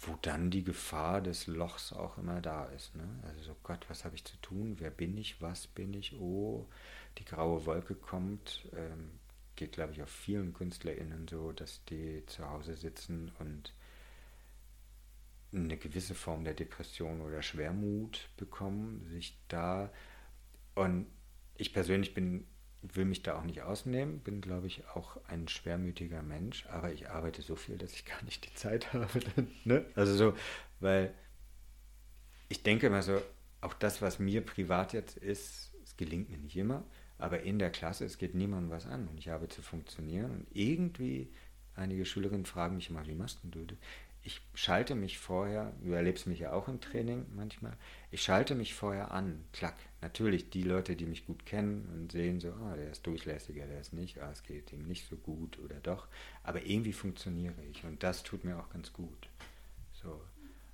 wo 0.01 0.17
dann 0.21 0.49
die 0.49 0.63
Gefahr 0.63 1.21
des 1.21 1.47
Lochs 1.47 1.93
auch 1.93 2.17
immer 2.17 2.41
da 2.41 2.65
ist. 2.65 2.95
Ne? 2.95 3.07
Also 3.23 3.41
so, 3.43 3.55
Gott, 3.63 3.85
was 3.89 4.03
habe 4.03 4.15
ich 4.15 4.25
zu 4.25 4.35
tun? 4.37 4.75
Wer 4.79 4.89
bin 4.89 5.17
ich? 5.17 5.41
Was 5.41 5.67
bin 5.67 5.93
ich? 5.93 6.15
Oh, 6.19 6.67
die 7.17 7.25
graue 7.25 7.65
Wolke 7.65 7.95
kommt. 7.95 8.65
Ähm, 8.75 9.11
geht, 9.55 9.73
glaube 9.73 9.93
ich, 9.93 10.01
auf 10.01 10.09
vielen 10.09 10.53
KünstlerInnen 10.53 11.27
so, 11.27 11.51
dass 11.51 11.83
die 11.85 12.25
zu 12.25 12.49
Hause 12.49 12.75
sitzen 12.75 13.31
und 13.39 13.73
eine 15.53 15.77
gewisse 15.77 16.15
Form 16.15 16.43
der 16.43 16.53
Depression 16.53 17.21
oder 17.21 17.41
Schwermut 17.41 18.29
bekommen, 18.37 19.05
sich 19.09 19.37
da 19.47 19.91
und 20.75 21.07
ich 21.57 21.73
persönlich 21.73 22.13
bin, 22.13 22.45
will 22.81 23.05
mich 23.05 23.21
da 23.21 23.37
auch 23.37 23.43
nicht 23.43 23.61
ausnehmen, 23.61 24.19
bin, 24.19 24.41
glaube 24.41 24.67
ich, 24.67 24.87
auch 24.95 25.17
ein 25.27 25.47
schwermütiger 25.47 26.23
Mensch, 26.23 26.65
aber 26.67 26.91
ich 26.91 27.09
arbeite 27.09 27.41
so 27.41 27.55
viel, 27.55 27.77
dass 27.77 27.93
ich 27.93 28.05
gar 28.05 28.23
nicht 28.23 28.45
die 28.45 28.53
Zeit 28.55 28.93
habe. 28.93 29.07
Ne? 29.65 29.85
Also 29.95 30.15
so, 30.15 30.33
weil 30.79 31.13
ich 32.49 32.63
denke 32.63 32.87
immer 32.87 33.03
so, 33.03 33.21
auch 33.61 33.73
das, 33.73 34.01
was 34.01 34.19
mir 34.19 34.41
privat 34.41 34.93
jetzt 34.93 35.17
ist, 35.17 35.71
es 35.83 35.95
gelingt 35.97 36.29
mir 36.29 36.37
nicht 36.37 36.57
immer, 36.57 36.83
aber 37.17 37.43
in 37.43 37.59
der 37.59 37.69
Klasse, 37.69 38.05
es 38.05 38.17
geht 38.17 38.33
niemandem 38.33 38.71
was 38.71 38.87
an 38.87 39.07
und 39.07 39.19
ich 39.19 39.29
habe 39.29 39.47
zu 39.47 39.61
funktionieren 39.61 40.31
und 40.31 40.47
irgendwie, 40.51 41.31
einige 41.75 42.05
Schülerinnen 42.05 42.45
fragen 42.45 42.75
mich 42.77 42.89
immer, 42.89 43.05
wie 43.05 43.13
machst 43.13 43.39
du 43.43 43.65
das? 43.65 43.77
Ich 44.23 44.41
schalte 44.53 44.93
mich 44.93 45.17
vorher, 45.17 45.73
du 45.83 45.91
erlebst 45.93 46.27
mich 46.27 46.39
ja 46.39 46.53
auch 46.53 46.67
im 46.67 46.79
Training 46.79 47.25
manchmal, 47.35 47.75
ich 48.11 48.21
schalte 48.21 48.53
mich 48.53 48.73
vorher 48.73 49.11
an, 49.11 49.43
klack. 49.51 49.75
Natürlich 50.01 50.49
die 50.49 50.63
Leute, 50.63 50.95
die 50.95 51.05
mich 51.05 51.25
gut 51.25 51.45
kennen 51.45 51.89
und 51.93 52.11
sehen 52.11 52.39
so, 52.39 52.49
ah, 52.49 52.75
der 52.75 52.91
ist 52.91 53.05
durchlässiger, 53.05 53.65
der 53.65 53.81
ist 53.81 53.93
nicht, 53.93 54.19
ah, 54.19 54.29
es 54.31 54.43
geht 54.43 54.71
ihm 54.73 54.87
nicht 54.87 55.07
so 55.07 55.15
gut 55.15 55.57
oder 55.59 55.75
doch. 55.81 56.07
Aber 56.43 56.63
irgendwie 56.63 56.93
funktioniere 56.93 57.63
ich 57.71 57.83
und 57.83 58.03
das 58.03 58.23
tut 58.23 58.43
mir 58.43 58.59
auch 58.59 58.69
ganz 58.69 58.93
gut. 58.93 59.29
So, 60.03 60.21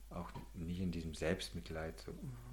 auch 0.09 0.29
nicht 0.53 0.79
in 0.79 0.91
diesem 0.91 1.13
Selbstmitleid, 1.13 1.99
so, 1.99 2.11
oh, 2.11 2.46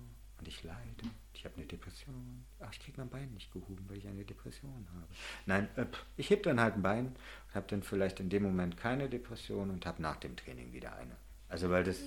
und 0.44 0.48
ich 0.48 0.62
leide, 0.62 1.08
ich 1.32 1.44
habe 1.46 1.56
eine 1.56 1.64
Depression, 1.64 2.44
ach, 2.60 2.70
ich 2.70 2.78
kriege 2.80 2.98
mein 2.98 3.08
Bein 3.08 3.32
nicht 3.32 3.50
gehoben, 3.50 3.82
weil 3.88 3.96
ich 3.96 4.06
eine 4.06 4.24
Depression 4.24 4.86
habe. 4.94 5.08
Nein, 5.46 5.68
äh, 5.76 5.86
ich 6.18 6.28
heb 6.28 6.42
dann 6.42 6.60
halt 6.60 6.74
ein 6.74 6.82
Bein 6.82 7.06
und 7.06 7.54
habe 7.54 7.66
dann 7.68 7.82
vielleicht 7.82 8.20
in 8.20 8.28
dem 8.28 8.42
Moment 8.42 8.76
keine 8.76 9.08
Depression 9.08 9.70
und 9.70 9.86
habe 9.86 10.02
nach 10.02 10.16
dem 10.16 10.36
Training 10.36 10.74
wieder 10.74 10.94
eine. 10.96 11.16
Also 11.48 11.70
weil 11.70 11.82
das, 11.82 11.98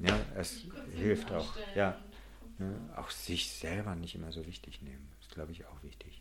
ja, 0.00 0.18
es 0.36 0.66
hilft 0.96 1.30
auch, 1.30 1.54
ja, 1.76 1.96
ne, 2.58 2.74
auch 2.96 3.10
sich 3.10 3.52
selber 3.52 3.94
nicht 3.94 4.16
immer 4.16 4.32
so 4.32 4.44
wichtig 4.46 4.82
nehmen, 4.82 5.08
ist 5.20 5.30
glaube 5.30 5.52
ich 5.52 5.64
auch 5.66 5.82
wichtig. 5.84 6.20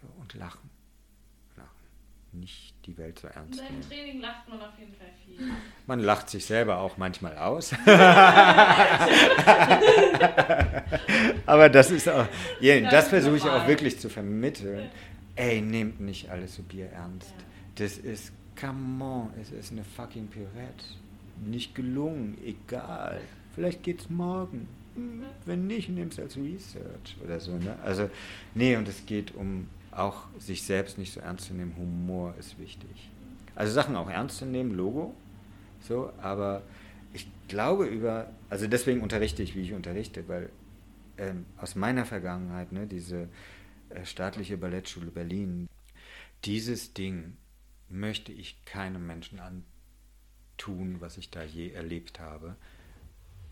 So, 0.00 0.06
und 0.20 0.34
lachen, 0.34 0.70
lachen, 0.70 0.70
nicht 2.32 2.74
die 2.86 2.96
Welt 2.96 3.18
so 3.18 3.26
In 3.28 3.34
ernst 3.34 3.60
nehmen. 3.62 3.80
Training 3.88 4.20
lacht 4.20 4.48
man 4.48 4.60
auf 4.60 4.78
jeden 4.78 4.94
Fall 4.94 5.08
viel. 5.24 5.50
Man 5.86 6.00
lacht 6.00 6.28
sich 6.30 6.44
selber 6.44 6.78
auch 6.78 6.96
manchmal 6.98 7.36
aus. 7.36 7.72
Aber 11.46 11.68
das 11.68 11.90
ist 11.90 12.08
auch, 12.08 12.26
ja, 12.60 12.80
das 12.88 13.08
versuche 13.08 13.36
ich 13.36 13.44
auch 13.44 13.66
wirklich 13.66 13.98
zu 13.98 14.08
vermitteln. 14.08 14.88
Ey, 15.34 15.60
nehmt 15.60 16.00
nicht 16.00 16.30
alles 16.30 16.54
so 16.56 16.62
bierernst. 16.62 17.34
Das 17.76 17.98
ist, 17.98 18.32
come 18.60 19.02
on, 19.04 19.30
es 19.40 19.50
ist 19.50 19.72
eine 19.72 19.82
fucking 19.84 20.28
Pirette. 20.28 20.84
Nicht 21.44 21.74
gelungen, 21.74 22.36
egal. 22.44 23.20
Vielleicht 23.54 23.82
geht's 23.82 24.10
morgen. 24.10 24.68
Hm, 24.94 25.24
Wenn 25.46 25.66
nicht, 25.66 25.88
nimm's 25.88 26.18
als 26.18 26.36
Research 26.36 27.16
oder 27.24 27.40
so. 27.40 27.52
Ne? 27.52 27.76
Also, 27.84 28.10
nee, 28.54 28.76
und 28.76 28.86
es 28.86 29.06
geht 29.06 29.34
um 29.34 29.66
auch 29.92 30.24
sich 30.38 30.62
selbst 30.62 30.98
nicht 30.98 31.12
so 31.12 31.20
ernst 31.20 31.46
zu 31.46 31.54
nehmen. 31.54 31.74
Humor 31.76 32.34
ist 32.38 32.58
wichtig. 32.58 33.10
Also 33.54 33.72
Sachen 33.72 33.96
auch 33.96 34.08
ernst 34.08 34.38
zu 34.38 34.46
nehmen, 34.46 34.74
Logo, 34.74 35.14
so, 35.80 36.12
aber 36.20 36.62
ich 37.12 37.28
glaube 37.48 37.86
über, 37.86 38.30
also 38.48 38.66
deswegen 38.66 39.00
unterrichte 39.00 39.42
ich, 39.42 39.54
wie 39.54 39.62
ich 39.62 39.72
unterrichte, 39.72 40.28
weil 40.28 40.50
ähm, 41.18 41.46
aus 41.58 41.74
meiner 41.74 42.06
Vergangenheit, 42.06 42.72
ne, 42.72 42.86
diese 42.86 43.28
äh, 43.90 44.04
staatliche 44.04 44.56
Ballettschule 44.56 45.10
Berlin, 45.10 45.68
dieses 46.44 46.94
Ding 46.94 47.36
möchte 47.88 48.32
ich 48.32 48.64
keinem 48.64 49.06
Menschen 49.06 49.40
antun, 49.40 51.00
was 51.00 51.18
ich 51.18 51.30
da 51.30 51.42
je 51.42 51.70
erlebt 51.72 52.20
habe. 52.20 52.56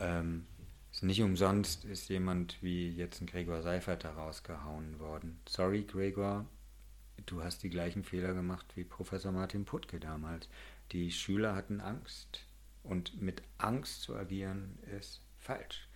Ähm, 0.00 0.46
ist 0.98 1.04
nicht 1.04 1.22
umsonst 1.22 1.84
ist 1.84 2.08
jemand 2.08 2.60
wie 2.60 2.90
jetzt 2.90 3.20
ein 3.20 3.28
Gregor 3.28 3.62
Seifert 3.62 4.02
da 4.02 4.14
rausgehauen 4.14 4.98
worden. 4.98 5.38
Sorry, 5.48 5.82
Gregor, 5.82 6.44
du 7.24 7.40
hast 7.40 7.62
die 7.62 7.70
gleichen 7.70 8.02
Fehler 8.02 8.34
gemacht 8.34 8.66
wie 8.74 8.82
Professor 8.82 9.30
Martin 9.30 9.64
Puttke 9.64 10.00
damals. 10.00 10.48
Die 10.90 11.12
Schüler 11.12 11.54
hatten 11.54 11.80
Angst. 11.80 12.40
Und 12.82 13.22
mit 13.22 13.42
Angst 13.58 14.02
zu 14.02 14.16
agieren 14.16 14.76
ist 14.98 15.20
falsch. 15.36 15.86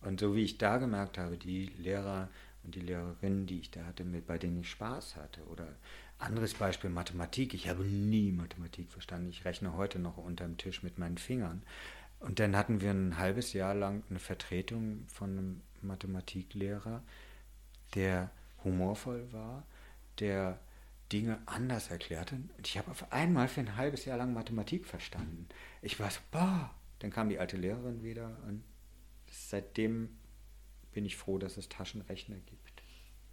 Und 0.00 0.20
so 0.20 0.36
wie 0.36 0.44
ich 0.44 0.58
da 0.58 0.78
gemerkt 0.78 1.18
habe, 1.18 1.38
die 1.38 1.66
Lehrer 1.78 2.28
und 2.62 2.76
die 2.76 2.80
Lehrerinnen, 2.82 3.46
die 3.46 3.58
ich 3.58 3.72
da 3.72 3.84
hatte, 3.84 4.04
mit, 4.04 4.28
bei 4.28 4.38
denen 4.38 4.60
ich 4.60 4.70
Spaß 4.70 5.16
hatte. 5.16 5.42
Oder 5.46 5.74
anderes 6.18 6.54
Beispiel 6.54 6.90
Mathematik. 6.90 7.52
Ich 7.52 7.68
habe 7.68 7.82
nie 7.82 8.30
Mathematik 8.30 8.92
verstanden. 8.92 9.28
Ich 9.28 9.44
rechne 9.44 9.76
heute 9.76 9.98
noch 9.98 10.18
unterm 10.18 10.56
Tisch 10.56 10.84
mit 10.84 10.98
meinen 10.98 11.18
Fingern. 11.18 11.64
Und 12.20 12.38
dann 12.38 12.56
hatten 12.56 12.80
wir 12.80 12.90
ein 12.90 13.18
halbes 13.18 13.52
Jahr 13.52 13.74
lang 13.74 14.02
eine 14.10 14.18
Vertretung 14.18 15.04
von 15.08 15.30
einem 15.30 15.60
Mathematiklehrer, 15.82 17.02
der 17.94 18.30
humorvoll 18.64 19.32
war, 19.32 19.66
der 20.18 20.58
Dinge 21.12 21.38
anders 21.46 21.90
erklärte. 21.90 22.36
Und 22.36 22.66
ich 22.66 22.78
habe 22.78 22.90
auf 22.90 23.12
einmal 23.12 23.48
für 23.48 23.60
ein 23.60 23.76
halbes 23.76 24.04
Jahr 24.04 24.18
lang 24.18 24.32
Mathematik 24.32 24.86
verstanden. 24.86 25.48
Ich 25.82 26.00
war 26.00 26.10
so, 26.10 26.20
boah. 26.30 26.70
Dann 27.00 27.10
kam 27.10 27.28
die 27.28 27.38
alte 27.38 27.58
Lehrerin 27.58 28.02
wieder 28.02 28.38
und 28.46 28.64
seitdem 29.30 30.08
bin 30.92 31.04
ich 31.04 31.16
froh, 31.16 31.36
dass 31.36 31.58
es 31.58 31.68
Taschenrechner 31.68 32.36
gibt. 32.36 32.82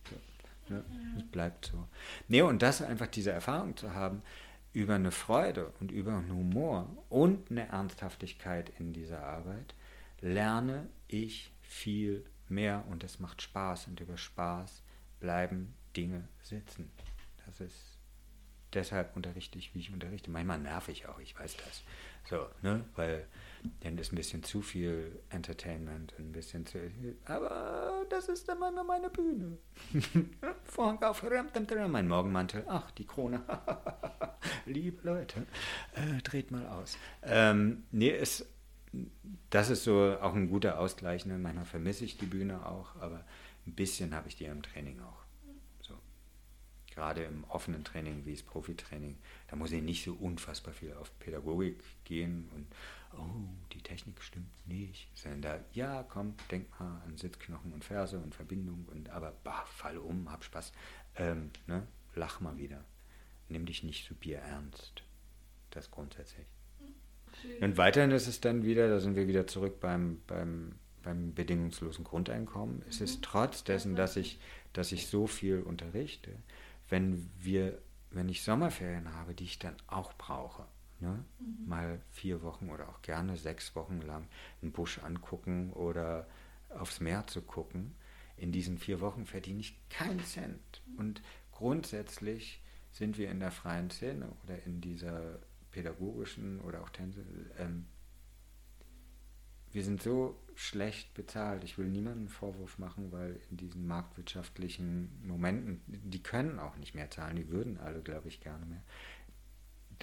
So, 0.09 0.73
ne? 0.73 0.83
Es 1.17 1.23
bleibt 1.31 1.67
so. 1.67 1.87
Nee, 2.27 2.41
und 2.41 2.61
das 2.61 2.81
einfach 2.81 3.07
diese 3.07 3.31
Erfahrung 3.31 3.77
zu 3.77 3.93
haben, 3.93 4.21
über 4.73 4.95
eine 4.95 5.11
Freude 5.11 5.71
und 5.79 5.91
über 5.91 6.13
einen 6.13 6.33
Humor 6.33 6.89
und 7.09 7.51
eine 7.51 7.67
Ernsthaftigkeit 7.69 8.71
in 8.79 8.91
dieser 8.91 9.23
Arbeit, 9.23 9.75
lerne 10.19 10.89
ich 11.07 11.51
viel 11.61 12.25
mehr 12.49 12.83
und 12.89 13.03
es 13.03 13.19
macht 13.19 13.41
Spaß 13.41 13.87
und 13.87 13.99
über 13.99 14.17
Spaß 14.17 14.81
bleiben 15.19 15.73
Dinge 15.95 16.27
sitzen. 16.41 16.91
Das 17.45 17.61
ist 17.61 17.97
deshalb 18.73 19.15
unterrichte 19.15 19.57
ich, 19.57 19.73
wie 19.73 19.79
ich 19.79 19.93
unterrichte. 19.93 20.31
Manchmal 20.31 20.59
nerv 20.59 20.89
ich 20.89 21.07
auch, 21.07 21.19
ich 21.19 21.37
weiß 21.37 21.57
das. 21.57 21.83
So, 22.29 22.47
ne? 22.61 22.83
Weil 22.95 23.27
dann 23.81 23.97
ist 23.97 24.11
ein 24.11 24.15
bisschen 24.15 24.43
zu 24.43 24.61
viel 24.61 25.19
Entertainment, 25.29 26.13
ein 26.19 26.31
bisschen 26.31 26.65
zu. 26.65 26.79
Aber 27.25 28.05
das 28.09 28.27
ist 28.29 28.47
dann 28.47 28.59
manchmal 28.59 28.83
meine 28.83 29.09
Bühne. 29.09 29.57
Vorhang 30.63 31.01
auf, 31.03 31.23
mein 31.87 32.07
Morgenmantel. 32.07 32.65
Ach, 32.67 32.91
die 32.91 33.05
Krone. 33.05 33.43
Liebe 34.65 34.99
Leute, 35.03 35.45
äh, 35.95 36.21
dreht 36.21 36.51
mal 36.51 36.67
aus. 36.67 36.97
Ähm, 37.21 37.83
nee, 37.91 38.11
es, 38.11 38.45
das 39.49 39.69
ist 39.69 39.83
so 39.83 40.17
auch 40.21 40.33
ein 40.33 40.49
guter 40.49 40.79
Ausgleich. 40.79 41.25
Ne? 41.25 41.37
Manchmal 41.37 41.65
vermisse 41.65 42.05
ich 42.05 42.17
die 42.17 42.25
Bühne 42.25 42.65
auch, 42.65 42.95
aber 42.97 43.25
ein 43.65 43.73
bisschen 43.73 44.13
habe 44.13 44.27
ich 44.27 44.35
die 44.35 44.45
im 44.45 44.61
Training 44.61 44.99
auch. 44.99 45.23
So. 45.81 45.97
Gerade 46.91 47.23
im 47.23 47.43
offenen 47.45 47.83
Training 47.83 48.25
wie 48.25 48.33
das 48.33 48.43
Profitraining, 48.43 49.17
da 49.47 49.55
muss 49.55 49.71
ich 49.71 49.81
nicht 49.81 50.03
so 50.03 50.13
unfassbar 50.13 50.73
viel 50.73 50.93
auf 50.93 51.17
Pädagogik 51.19 51.81
gehen 52.03 52.49
und 52.55 52.67
oh, 53.17 53.47
die 53.71 53.81
Technik 53.81 54.21
stimmt 54.21 54.67
nicht. 54.67 55.09
Sondern 55.15 55.41
da, 55.41 55.59
ja, 55.73 56.03
komm, 56.03 56.35
denk 56.51 56.79
mal 56.79 57.01
an 57.05 57.17
Sitzknochen 57.17 57.73
und 57.73 57.83
Ferse 57.83 58.19
und 58.19 58.35
Verbindung 58.35 58.85
und 58.91 59.09
aber 59.09 59.33
bah, 59.43 59.65
fall 59.65 59.97
um, 59.97 60.31
hab 60.31 60.43
Spaß. 60.43 60.71
Ähm, 61.15 61.51
ne? 61.67 61.87
Lach 62.15 62.39
mal 62.39 62.57
wieder. 62.57 62.83
Nimm 63.49 63.65
dich 63.65 63.83
nicht 63.83 64.07
so 64.07 64.15
bierernst. 64.15 65.03
Das 65.71 65.91
grundsätzlich. 65.91 66.47
Und 67.61 67.77
weiterhin 67.77 68.11
ist 68.11 68.27
es 68.27 68.41
dann 68.41 68.63
wieder, 68.63 68.87
da 68.87 68.99
sind 68.99 69.15
wir 69.15 69.27
wieder 69.27 69.47
zurück 69.47 69.79
beim, 69.79 70.21
beim, 70.27 70.75
beim 71.01 71.33
bedingungslosen 71.33 72.03
Grundeinkommen. 72.03 72.83
Es 72.87 73.01
ist 73.01 73.23
trotz 73.23 73.63
dessen, 73.63 73.95
dass 73.95 74.15
ich, 74.15 74.39
dass 74.71 74.91
ich 74.91 75.07
so 75.07 75.27
viel 75.27 75.61
unterrichte, 75.61 76.31
wenn 76.89 77.29
wir, 77.39 77.79
wenn 78.11 78.29
ich 78.29 78.43
Sommerferien 78.43 79.13
habe, 79.15 79.33
die 79.33 79.45
ich 79.45 79.59
dann 79.59 79.75
auch 79.87 80.13
brauche, 80.13 80.65
ne? 81.03 81.23
mal 81.65 82.01
vier 82.11 82.41
Wochen 82.41 82.69
oder 82.69 82.89
auch 82.89 83.01
gerne 83.01 83.37
sechs 83.37 83.75
Wochen 83.75 84.01
lang 84.01 84.27
einen 84.61 84.71
Busch 84.71 84.99
angucken 84.99 85.71
oder 85.73 86.27
aufs 86.69 86.99
Meer 86.99 87.27
zu 87.27 87.41
gucken, 87.41 87.95
in 88.37 88.51
diesen 88.51 88.77
vier 88.77 88.99
Wochen 88.99 89.25
verdiene 89.25 89.59
ich 89.59 89.77
keinen 89.89 90.23
Cent. 90.23 90.81
Und 90.97 91.21
grundsätzlich 91.51 92.61
sind 92.91 93.17
wir 93.17 93.29
in 93.29 93.39
der 93.39 93.51
freien 93.51 93.91
Szene 93.91 94.29
oder 94.43 94.63
in 94.63 94.81
dieser 94.81 95.39
pädagogischen 95.71 96.61
oder 96.61 96.81
auch 96.81 96.89
Tänze, 96.89 97.23
ähm, 97.57 97.85
wir 99.73 99.83
sind 99.83 100.03
so 100.03 100.39
schlecht 100.53 101.15
bezahlt. 101.15 101.63
Ich 101.63 101.79
will 101.79 101.87
niemandem 101.87 102.23
einen 102.23 102.29
Vorwurf 102.29 102.77
machen, 102.77 103.11
weil 103.11 103.39
in 103.49 103.57
diesen 103.57 103.87
marktwirtschaftlichen 103.87 105.09
Momenten, 105.27 105.81
die 105.87 106.21
können 106.21 106.59
auch 106.59 106.77
nicht 106.77 106.93
mehr 106.93 107.09
zahlen, 107.09 107.35
die 107.35 107.49
würden 107.49 107.79
alle, 107.79 108.01
glaube 108.01 108.27
ich, 108.27 108.39
gerne 108.39 108.67
mehr. 108.67 108.83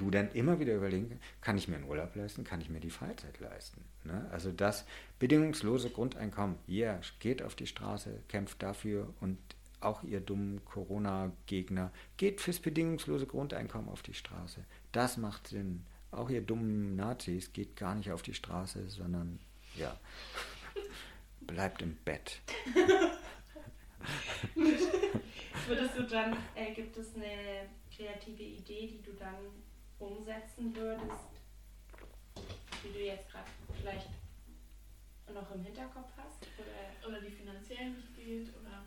Du 0.01 0.11
dann 0.11 0.33
immer 0.33 0.59
wieder 0.59 0.75
überlegen, 0.75 1.21
kann 1.43 1.59
ich 1.59 1.69
mir 1.69 1.77
einen 1.77 1.85
Urlaub 1.85 2.17
leisten, 2.17 2.43
kann 2.43 2.63
ich 2.63 2.71
mir 2.71 2.81
die 2.81 2.89
Freizeit 2.89 3.39
leisten? 3.39 3.85
Ne? 4.05 4.27
Also 4.33 4.51
das 4.51 4.87
bedingungslose 5.19 5.91
Grundeinkommen, 5.91 6.57
ja, 6.67 6.93
yeah, 6.93 7.01
geht 7.19 7.43
auf 7.43 7.55
die 7.55 7.67
Straße, 7.67 8.23
kämpft 8.27 8.63
dafür 8.63 9.13
und 9.21 9.37
auch 9.81 10.03
ihr 10.03 10.21
dummen 10.21 10.65
Corona-Gegner, 10.65 11.93
geht 12.17 12.41
fürs 12.41 12.61
bedingungslose 12.61 13.27
Grundeinkommen 13.27 13.91
auf 13.91 14.01
die 14.01 14.15
Straße. 14.15 14.65
Das 14.91 15.19
macht 15.19 15.49
Sinn. 15.49 15.85
Auch 16.13 16.31
ihr 16.31 16.41
dummen 16.41 16.97
Nazis 16.97 17.53
geht 17.53 17.77
gar 17.77 17.95
nicht 17.95 18.11
auf 18.11 18.23
die 18.23 18.33
Straße, 18.33 18.89
sondern 18.89 19.39
ja, 19.77 19.95
bleibt 21.43 21.83
im 21.83 21.97
Bett. 22.07 22.41
Würdest 25.67 25.99
du 25.99 26.05
dann, 26.05 26.35
äh, 26.55 26.73
gibt 26.73 26.97
es 26.97 27.15
eine 27.15 27.69
kreative 27.95 28.43
Idee, 28.43 28.87
die 28.87 29.03
du 29.03 29.13
dann 29.13 29.37
umsetzen 30.01 30.75
würdest, 30.75 31.31
die 32.83 32.93
du 32.93 33.05
jetzt 33.05 33.31
gerade 33.31 33.51
vielleicht 33.81 34.09
noch 35.33 35.55
im 35.55 35.63
Hinterkopf 35.63 36.11
hast? 36.17 36.47
Oder 36.59 37.09
Oder 37.09 37.21
die 37.21 37.31
finanziell 37.31 37.91
nicht 37.91 38.15
geht 38.15 38.49
oder. 38.57 38.83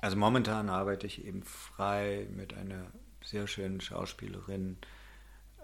Also 0.00 0.16
momentan 0.16 0.68
arbeite 0.68 1.06
ich 1.06 1.24
eben 1.24 1.42
frei 1.42 2.28
mit 2.30 2.54
einer 2.54 2.92
sehr 3.24 3.46
schönen 3.46 3.80
Schauspielerin 3.80 4.78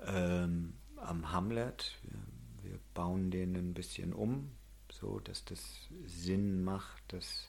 ähm, 0.07 0.75
am 0.97 1.33
Hamlet. 1.33 1.97
Wir, 2.03 2.71
wir 2.71 2.79
bauen 2.95 3.31
den 3.31 3.55
ein 3.55 3.75
bisschen 3.75 4.13
um, 4.13 4.51
so 4.91 5.21
dass 5.21 5.45
das 5.45 5.89
Sinn 6.05 6.65
macht, 6.65 7.13
dass 7.13 7.49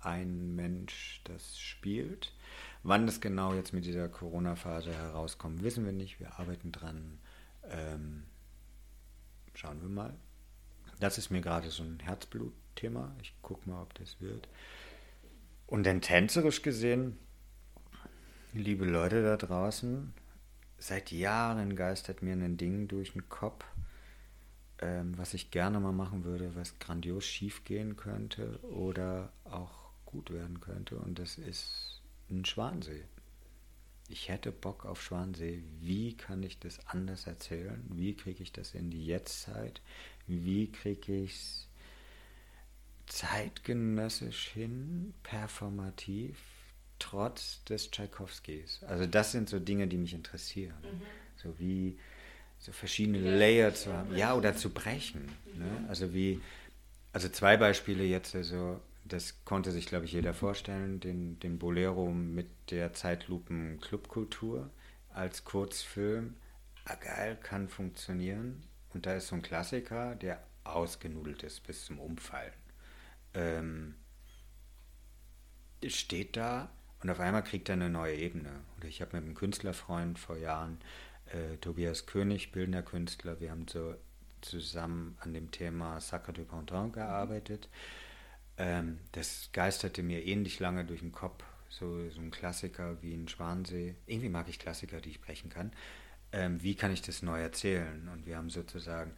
ein 0.00 0.54
Mensch 0.54 1.20
das 1.24 1.58
spielt. 1.58 2.32
Wann 2.82 3.06
das 3.06 3.20
genau 3.20 3.52
jetzt 3.54 3.72
mit 3.72 3.84
dieser 3.84 4.08
Corona-Phase 4.08 4.92
herauskommt, 4.92 5.62
wissen 5.62 5.84
wir 5.84 5.92
nicht. 5.92 6.18
Wir 6.18 6.38
arbeiten 6.38 6.72
dran. 6.72 7.18
Ähm, 7.64 8.24
schauen 9.54 9.82
wir 9.82 9.88
mal. 9.88 10.14
Das 10.98 11.18
ist 11.18 11.30
mir 11.30 11.42
gerade 11.42 11.70
so 11.70 11.82
ein 11.82 11.98
Herzblutthema. 12.00 13.14
Ich 13.20 13.34
gucke 13.42 13.68
mal, 13.68 13.82
ob 13.82 13.94
das 13.94 14.20
wird. 14.20 14.48
Und 15.66 15.84
dann 15.84 16.00
tänzerisch 16.00 16.62
gesehen, 16.62 17.18
liebe 18.52 18.84
Leute 18.84 19.22
da 19.22 19.36
draußen, 19.36 20.12
seit 20.78 21.12
Jahren 21.12 21.76
geistert 21.76 22.22
mir 22.22 22.32
ein 22.32 22.56
Ding 22.56 22.88
durch 22.88 23.12
den 23.12 23.28
Kopf, 23.28 23.64
ähm, 24.78 25.16
was 25.16 25.34
ich 25.34 25.50
gerne 25.50 25.78
mal 25.80 25.92
machen 25.92 26.24
würde, 26.24 26.54
was 26.56 26.78
grandios 26.78 27.24
schief 27.24 27.64
gehen 27.64 27.96
könnte 27.96 28.58
oder 28.62 29.32
auch 29.44 29.90
gut 30.06 30.30
werden 30.30 30.60
könnte. 30.60 30.96
Und 30.96 31.18
das 31.18 31.38
ist 31.38 31.99
ein 32.30 32.44
Schwansee. 32.44 33.04
Ich 34.08 34.28
hätte 34.28 34.50
Bock 34.50 34.84
auf 34.86 35.02
Schwansee. 35.02 35.62
Wie 35.80 36.16
kann 36.16 36.42
ich 36.42 36.58
das 36.58 36.84
anders 36.88 37.26
erzählen? 37.26 37.82
Wie 37.90 38.14
kriege 38.14 38.42
ich 38.42 38.52
das 38.52 38.74
in 38.74 38.90
die 38.90 39.06
Jetztzeit? 39.06 39.80
Wie 40.26 40.70
kriege 40.70 41.14
ich 41.14 41.32
es 41.32 41.68
zeitgenössisch 43.06 44.48
hin, 44.48 45.14
performativ, 45.22 46.38
trotz 46.98 47.62
des 47.64 47.90
Tschaikowskis? 47.90 48.82
Also 48.84 49.06
das 49.06 49.32
sind 49.32 49.48
so 49.48 49.60
Dinge, 49.60 49.86
die 49.86 49.96
mich 49.96 50.14
interessieren. 50.14 50.74
So 51.36 51.58
wie 51.58 51.96
so 52.58 52.72
verschiedene 52.72 53.38
Layer 53.38 53.74
zu 53.74 53.92
haben. 53.92 54.16
Ja, 54.16 54.34
oder 54.34 54.54
zu 54.54 54.70
brechen. 54.70 55.26
Ne? 55.54 55.86
Also 55.88 56.12
wie, 56.12 56.40
also 57.12 57.28
zwei 57.28 57.56
Beispiele 57.56 58.04
jetzt, 58.04 58.34
also 58.34 58.80
das 59.12 59.44
konnte 59.44 59.72
sich, 59.72 59.86
glaube 59.86 60.04
ich, 60.04 60.12
jeder 60.12 60.34
vorstellen, 60.34 61.00
den, 61.00 61.38
den 61.40 61.58
Bolero 61.58 62.10
mit 62.10 62.48
der 62.70 62.92
Zeitlupen-Clubkultur 62.92 64.70
als 65.12 65.44
Kurzfilm. 65.44 66.34
Ah, 66.84 66.94
geil, 66.94 67.38
kann 67.42 67.68
funktionieren. 67.68 68.62
Und 68.94 69.06
da 69.06 69.14
ist 69.14 69.28
so 69.28 69.36
ein 69.36 69.42
Klassiker, 69.42 70.14
der 70.14 70.42
ausgenudelt 70.64 71.42
ist 71.42 71.66
bis 71.66 71.84
zum 71.84 71.98
Umfallen. 71.98 72.52
Ähm, 73.34 73.94
steht 75.86 76.36
da 76.36 76.70
und 77.02 77.10
auf 77.10 77.20
einmal 77.20 77.42
kriegt 77.42 77.68
er 77.68 77.74
eine 77.74 77.90
neue 77.90 78.16
Ebene. 78.16 78.50
Oder 78.76 78.88
ich 78.88 79.00
habe 79.00 79.16
mit 79.16 79.24
einem 79.24 79.34
Künstlerfreund 79.34 80.18
vor 80.18 80.36
Jahren, 80.36 80.78
äh, 81.26 81.56
Tobias 81.58 82.06
König, 82.06 82.52
bildender 82.52 82.82
Künstler, 82.82 83.40
wir 83.40 83.50
haben 83.50 83.66
so 83.68 83.94
zusammen 84.40 85.16
an 85.20 85.32
dem 85.32 85.50
Thema 85.50 86.00
Sacre 86.00 86.32
du 86.32 86.44
Printemps 86.44 86.94
gearbeitet. 86.94 87.68
Ähm, 88.60 88.98
das 89.12 89.48
geisterte 89.54 90.02
mir 90.02 90.26
ähnlich 90.26 90.60
lange 90.60 90.84
durch 90.84 91.00
den 91.00 91.12
Kopf. 91.12 91.42
So, 91.70 92.10
so 92.10 92.20
ein 92.20 92.30
Klassiker 92.30 93.00
wie 93.00 93.14
ein 93.14 93.26
Schwansee. 93.26 93.94
Irgendwie 94.06 94.28
mag 94.28 94.50
ich 94.50 94.58
Klassiker, 94.58 95.00
die 95.00 95.08
ich 95.08 95.22
brechen 95.22 95.48
kann. 95.48 95.72
Ähm, 96.32 96.62
wie 96.62 96.74
kann 96.74 96.92
ich 96.92 97.00
das 97.00 97.22
neu 97.22 97.40
erzählen? 97.40 98.06
Und 98.12 98.26
wir 98.26 98.36
haben 98.36 98.50
sozusagen 98.50 99.12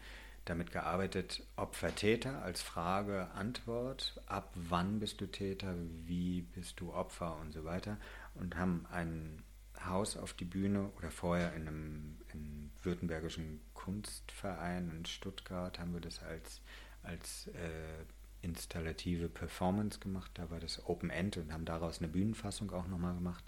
damit 0.45 0.71
gearbeitet, 0.71 1.45
Opfer, 1.57 1.93
Täter 1.93 2.41
als 2.43 2.63
Frage, 2.63 3.33
Antwort, 3.33 4.21
ab 4.27 4.53
wann 4.55 5.01
bist 5.01 5.21
du 5.21 5.27
Täter, 5.27 5.75
wie 6.05 6.43
bist 6.43 6.79
du 6.79 6.93
Opfer 6.93 7.37
und 7.41 7.53
so 7.53 7.65
weiter. 7.65 7.99
Und 8.37 8.57
haben 8.57 8.87
ein 8.93 9.43
Haus 9.85 10.17
auf 10.17 10.35
die 10.35 10.45
Bühne 10.45 10.91
oder 10.99 11.11
vorher 11.11 11.53
in 11.55 11.63
einem 11.63 12.17
in 12.33 12.71
württembergischen 12.85 13.61
Kunstverein 13.75 14.93
in 14.97 15.05
Stuttgart 15.05 15.81
haben 15.81 15.95
wir 15.95 16.01
das 16.01 16.23
als, 16.23 16.61
als 17.03 17.49
äh, 17.49 18.05
installative 18.43 19.29
Performance 19.29 20.01
gemacht. 20.01 20.31
Da 20.35 20.51
war 20.51 20.61
das 20.61 20.85
Open 20.87 21.11
End 21.11 21.37
und 21.37 21.53
haben 21.53 21.65
daraus 21.65 21.99
eine 21.99 22.09
Bühnenfassung 22.09 22.71
auch 22.73 22.87
nochmal 22.87 23.15
gemacht. 23.15 23.45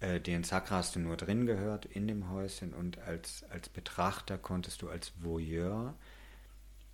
Äh, 0.00 0.20
den 0.20 0.44
Sakra 0.44 0.76
hast 0.76 0.96
du 0.96 1.00
nur 1.00 1.16
drin 1.16 1.46
gehört 1.46 1.84
in 1.84 2.08
dem 2.08 2.30
Häuschen 2.30 2.72
und 2.72 2.98
als, 2.98 3.44
als 3.50 3.68
Betrachter 3.68 4.38
konntest 4.38 4.82
du 4.82 4.88
als 4.88 5.12
Voyeur 5.22 5.94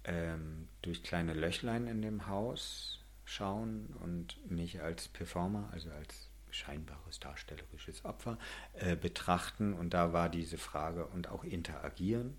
ähm, 0.04 0.68
durch 0.82 1.02
kleine 1.02 1.34
Löchlein 1.34 1.86
in 1.86 2.02
dem 2.02 2.26
Haus 2.26 3.04
schauen 3.24 3.94
und 4.02 4.38
mich 4.50 4.80
als 4.80 5.08
Performer, 5.08 5.68
also 5.72 5.90
als 5.90 6.30
scheinbares 6.50 7.20
darstellerisches 7.20 8.04
Opfer, 8.04 8.38
äh, 8.74 8.96
betrachten. 8.96 9.74
Und 9.74 9.94
da 9.94 10.12
war 10.12 10.28
diese 10.28 10.58
Frage 10.58 11.06
und 11.06 11.28
auch 11.28 11.44
interagieren. 11.44 12.36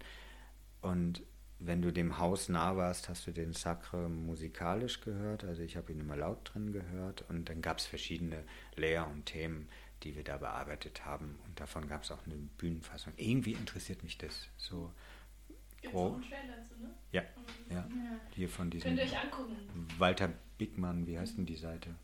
Und 0.81 1.21
wenn 1.59 1.81
du 1.81 1.91
dem 1.91 2.17
Haus 2.19 2.49
nah 2.49 2.75
warst, 2.77 3.09
hast 3.09 3.25
du 3.27 3.31
den 3.31 3.53
Sacre 3.53 4.09
musikalisch 4.09 5.01
gehört. 5.01 5.43
Also 5.43 5.63
ich 5.63 5.75
habe 5.77 5.91
ihn 5.91 5.99
immer 5.99 6.15
laut 6.15 6.51
drin 6.53 6.71
gehört. 6.71 7.23
Und 7.29 7.49
dann 7.49 7.61
gab 7.61 7.77
es 7.79 7.85
verschiedene 7.85 8.43
Layer 8.75 9.07
und 9.07 9.25
Themen, 9.25 9.67
die 10.03 10.15
wir 10.15 10.23
da 10.23 10.37
bearbeitet 10.37 11.05
haben. 11.05 11.39
Und 11.47 11.59
davon 11.59 11.87
gab 11.87 12.03
es 12.03 12.11
auch 12.11 12.23
eine 12.25 12.35
Bühnenfassung. 12.35 13.13
Irgendwie 13.17 13.53
interessiert 13.53 14.03
mich 14.03 14.17
das 14.17 14.47
so. 14.57 14.91
Gibt's 15.81 15.95
Oh. 15.95 16.07
auch 16.07 16.13
einen 16.15 16.23
Trailer 16.23 16.63
zu, 16.63 16.73
ne? 16.81 16.89
Ja, 17.11 17.23
ja. 17.69 17.87
Hier 18.31 18.49
von 18.49 18.69
diesem 18.69 18.95
Könnt 18.95 18.99
ihr 18.99 19.05
euch 19.05 19.23
angucken. 19.23 19.55
Walter 19.97 20.29
Bickmann, 20.57 21.05
wie 21.07 21.17
heißt 21.19 21.37
denn 21.37 21.45
die 21.45 21.55
Seite? 21.55 21.95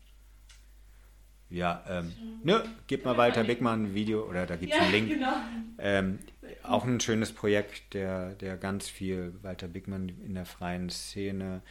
Ja, 1.54 1.84
ähm, 1.88 2.12
ne, 2.42 2.64
gib 2.86 3.04
mal 3.04 3.16
Walter 3.16 3.44
Bickmann 3.44 3.84
ein 3.84 3.94
Video 3.94 4.28
oder 4.28 4.44
da 4.46 4.56
gibt 4.56 4.72
es 4.72 4.78
einen 4.80 4.92
Link. 4.92 5.08
genau. 5.08 5.36
Ähm, 5.78 6.18
auch 6.62 6.84
ein 6.84 7.00
schönes 7.00 7.32
Projekt, 7.32 7.94
der, 7.94 8.34
der 8.34 8.56
ganz 8.56 8.88
viel 8.88 9.34
Walter 9.42 9.68
Bickmann 9.68 10.08
in 10.08 10.34
der 10.34 10.46
freien 10.46 10.90
Szene 10.90 11.62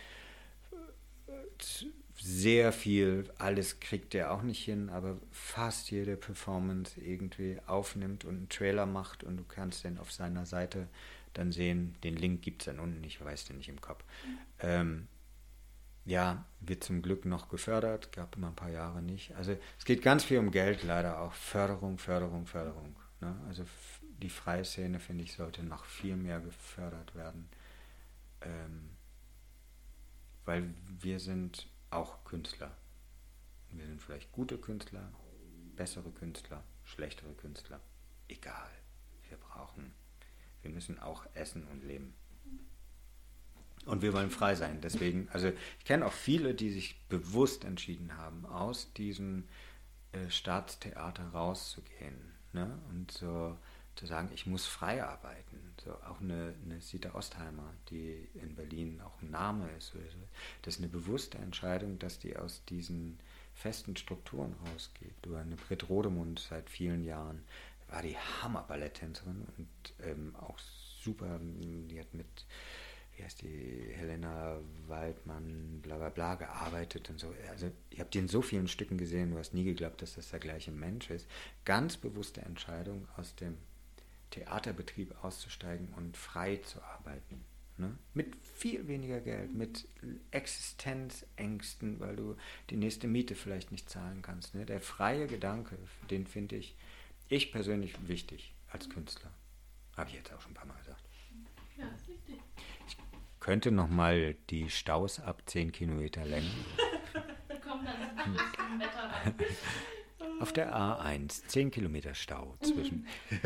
sehr 2.20 2.72
viel, 2.72 3.30
alles 3.38 3.80
kriegt 3.80 4.16
er 4.16 4.32
auch 4.32 4.44
nicht 4.44 4.64
hin, 4.64 4.90
aber 4.90 5.18
fast 5.32 5.92
jede 5.92 6.16
Performance 6.16 7.00
irgendwie 7.02 7.58
aufnimmt 7.66 8.24
und 8.24 8.36
einen 8.36 8.50
Trailer 8.50 8.86
macht 8.86 9.24
und 9.24 9.38
du 9.38 9.44
kannst 9.44 9.84
den 9.84 9.98
auf 9.98 10.12
seiner 10.12 10.46
Seite 10.46 10.88
dann 11.34 11.52
sehen. 11.52 11.96
Den 12.04 12.16
Link 12.16 12.42
gibt 12.42 12.62
es 12.62 12.66
dann 12.68 12.80
unten, 12.80 13.04
ich 13.04 13.24
weiß 13.24 13.46
den 13.46 13.58
nicht 13.58 13.70
im 13.70 13.82
Kopf. 13.82 14.04
Ähm, 14.62 15.08
ja, 16.06 16.46
wird 16.60 16.84
zum 16.84 17.02
Glück 17.02 17.26
noch 17.26 17.50
gefördert, 17.50 18.12
gab 18.12 18.36
immer 18.36 18.48
ein 18.48 18.56
paar 18.56 18.70
Jahre 18.70 19.02
nicht. 19.02 19.36
Also 19.36 19.58
es 19.78 19.86
geht 19.86 20.02
ganz 20.02 20.24
viel 20.24 20.40
um 20.40 20.52
Geld 20.52 20.84
leider 20.84 21.20
auch. 21.20 21.34
Förderung, 21.34 21.98
Förderung, 21.98 22.46
Förderung. 22.46 22.96
Ne? 23.22 23.36
Also 23.48 23.66
die 24.22 24.30
freie 24.30 24.66
Szene, 24.66 25.00
finde 25.00 25.24
ich, 25.24 25.34
sollte 25.34 25.64
noch 25.64 25.86
viel 25.86 26.16
mehr 26.16 26.40
gefördert 26.40 27.16
werden. 27.16 27.50
Ähm, 28.42 28.90
weil 30.46 30.74
wir 31.00 31.20
sind 31.20 31.68
auch 31.90 32.24
Künstler. 32.26 32.76
Wir 33.72 33.86
sind 33.88 34.02
vielleicht 34.02 34.32
gute 34.32 34.58
Künstler, 34.58 35.10
bessere 35.76 36.12
Künstler, 36.12 36.64
schlechtere 36.84 37.34
Künstler. 37.34 37.80
Egal. 38.28 38.70
Wir 39.30 39.38
brauchen, 39.38 39.94
wir 40.62 40.72
müssen 40.72 41.00
auch 41.00 41.26
essen 41.34 41.66
und 41.68 41.84
leben. 41.84 42.14
Und 43.86 44.02
wir 44.02 44.14
wollen 44.14 44.30
frei 44.30 44.56
sein. 44.56 44.80
Deswegen, 44.82 45.28
also 45.32 45.50
ich 45.80 45.86
kenne 45.86 46.06
auch 46.06 46.14
viele, 46.14 46.54
die 46.54 46.72
sich 46.72 47.00
bewusst 47.10 47.66
entschieden 47.66 48.18
haben, 48.18 48.46
aus 48.46 48.94
diesem 48.94 49.44
äh, 50.14 50.30
Staatstheater 50.30 51.28
rauszugehen. 51.30 52.16
Ne? 52.54 52.80
Und 52.90 53.12
so 53.12 53.58
zu 53.96 54.06
sagen, 54.06 54.30
ich 54.34 54.46
muss 54.46 54.66
frei 54.66 55.04
arbeiten. 55.04 55.60
So 55.84 55.92
auch 55.92 56.22
eine, 56.22 56.54
eine 56.64 56.82
Sita 56.82 57.14
Ostheimer, 57.14 57.74
die 57.90 58.30
in 58.36 58.56
Berlin 58.56 59.02
auch 59.02 59.22
ein 59.22 59.32
Name 59.32 59.70
ist. 59.78 59.94
Das 60.62 60.76
ist 60.76 60.80
eine 60.80 60.90
bewusste 60.90 61.38
Entscheidung, 61.38 62.00
dass 62.00 62.20
die 62.20 62.38
aus 62.38 62.64
diesen 62.66 63.20
festen 63.54 63.96
Strukturen 63.96 64.56
rausgeht. 64.66 65.14
Du 65.22 65.36
eine 65.36 65.56
Britt 65.56 65.90
Rodemund 65.90 66.40
seit 66.40 66.70
vielen 66.70 67.04
Jahren 67.04 67.44
war 67.90 68.02
die 68.02 68.18
Hammer-Balletttänzerin 68.18 69.46
und 69.58 69.94
ähm, 70.04 70.36
auch 70.38 70.58
super, 71.04 71.40
die 71.40 72.00
hat 72.00 72.14
mit 72.14 72.46
heißt 73.24 73.42
die, 73.42 73.92
Helena 73.94 74.60
Waldmann, 74.88 75.80
bla 75.82 75.98
bla 75.98 76.10
bla, 76.10 76.36
gearbeitet 76.36 77.10
und 77.10 77.20
so. 77.20 77.34
Also 77.50 77.72
ich 77.90 78.00
habe 78.00 78.10
die 78.10 78.20
in 78.20 78.28
so 78.28 78.42
vielen 78.42 78.68
Stücken 78.68 78.98
gesehen, 78.98 79.32
du 79.32 79.38
hast 79.38 79.54
nie 79.54 79.64
geglaubt, 79.64 80.02
dass 80.02 80.16
das 80.16 80.30
der 80.30 80.40
gleiche 80.40 80.72
Mensch 80.72 81.10
ist. 81.10 81.28
Ganz 81.66 81.98
bewusste 81.98 82.42
Entscheidung, 82.42 83.08
aus 83.18 83.36
dem 83.36 83.58
Theaterbetrieb 84.32 85.14
auszusteigen 85.24 85.90
und 85.96 86.18
frei 86.18 86.58
zu 86.58 86.82
arbeiten. 86.82 87.46
Ne? 87.78 87.98
Mit 88.14 88.36
viel 88.44 88.88
weniger 88.88 89.20
Geld, 89.20 89.54
mit 89.54 89.88
Existenzängsten, 90.32 92.00
weil 92.00 92.16
du 92.16 92.36
die 92.70 92.78
nächste 92.78 93.08
Miete 93.08 93.36
vielleicht 93.36 93.72
nicht 93.72 93.90
zahlen 93.90 94.22
kannst. 94.22 94.54
Ne? 94.54 94.66
Der 94.66 94.80
freie 94.80 95.28
Gedanke, 95.28 95.78
den 96.10 96.28
finde 96.28 96.56
ich, 96.56 96.76
ich 97.30 97.52
persönlich 97.52 97.96
wichtig 98.08 98.54
als 98.70 98.90
Künstler. 98.90 99.32
Habe 99.98 100.10
ich 100.10 100.16
jetzt 100.16 100.32
auch 100.34 100.42
schon 100.42 100.52
ein 100.52 100.56
paar 100.56 100.66
Mal 100.66 100.78
gesagt 100.78 101.04
Ja. 101.78 101.86
Könnte 103.44 103.72
noch 103.72 103.90
mal 103.90 104.36
die 104.50 104.70
Staus 104.70 105.20
ab 105.20 105.42
10 105.46 105.72
Kilometer 105.74 106.24
Länge 106.26 106.48
Wir 107.48 107.58
kommen 107.60 107.86
dann 107.86 108.24
zum 108.24 108.32
nächsten 108.34 108.80
Wetter 108.80 109.12
rein. 109.12 109.34
auf 110.40 110.54
der 110.54 110.74
A1 110.74 111.46
10 111.48 111.70
Kilometer 111.72 112.14
Stau 112.14 112.56
zwischen 112.62 113.06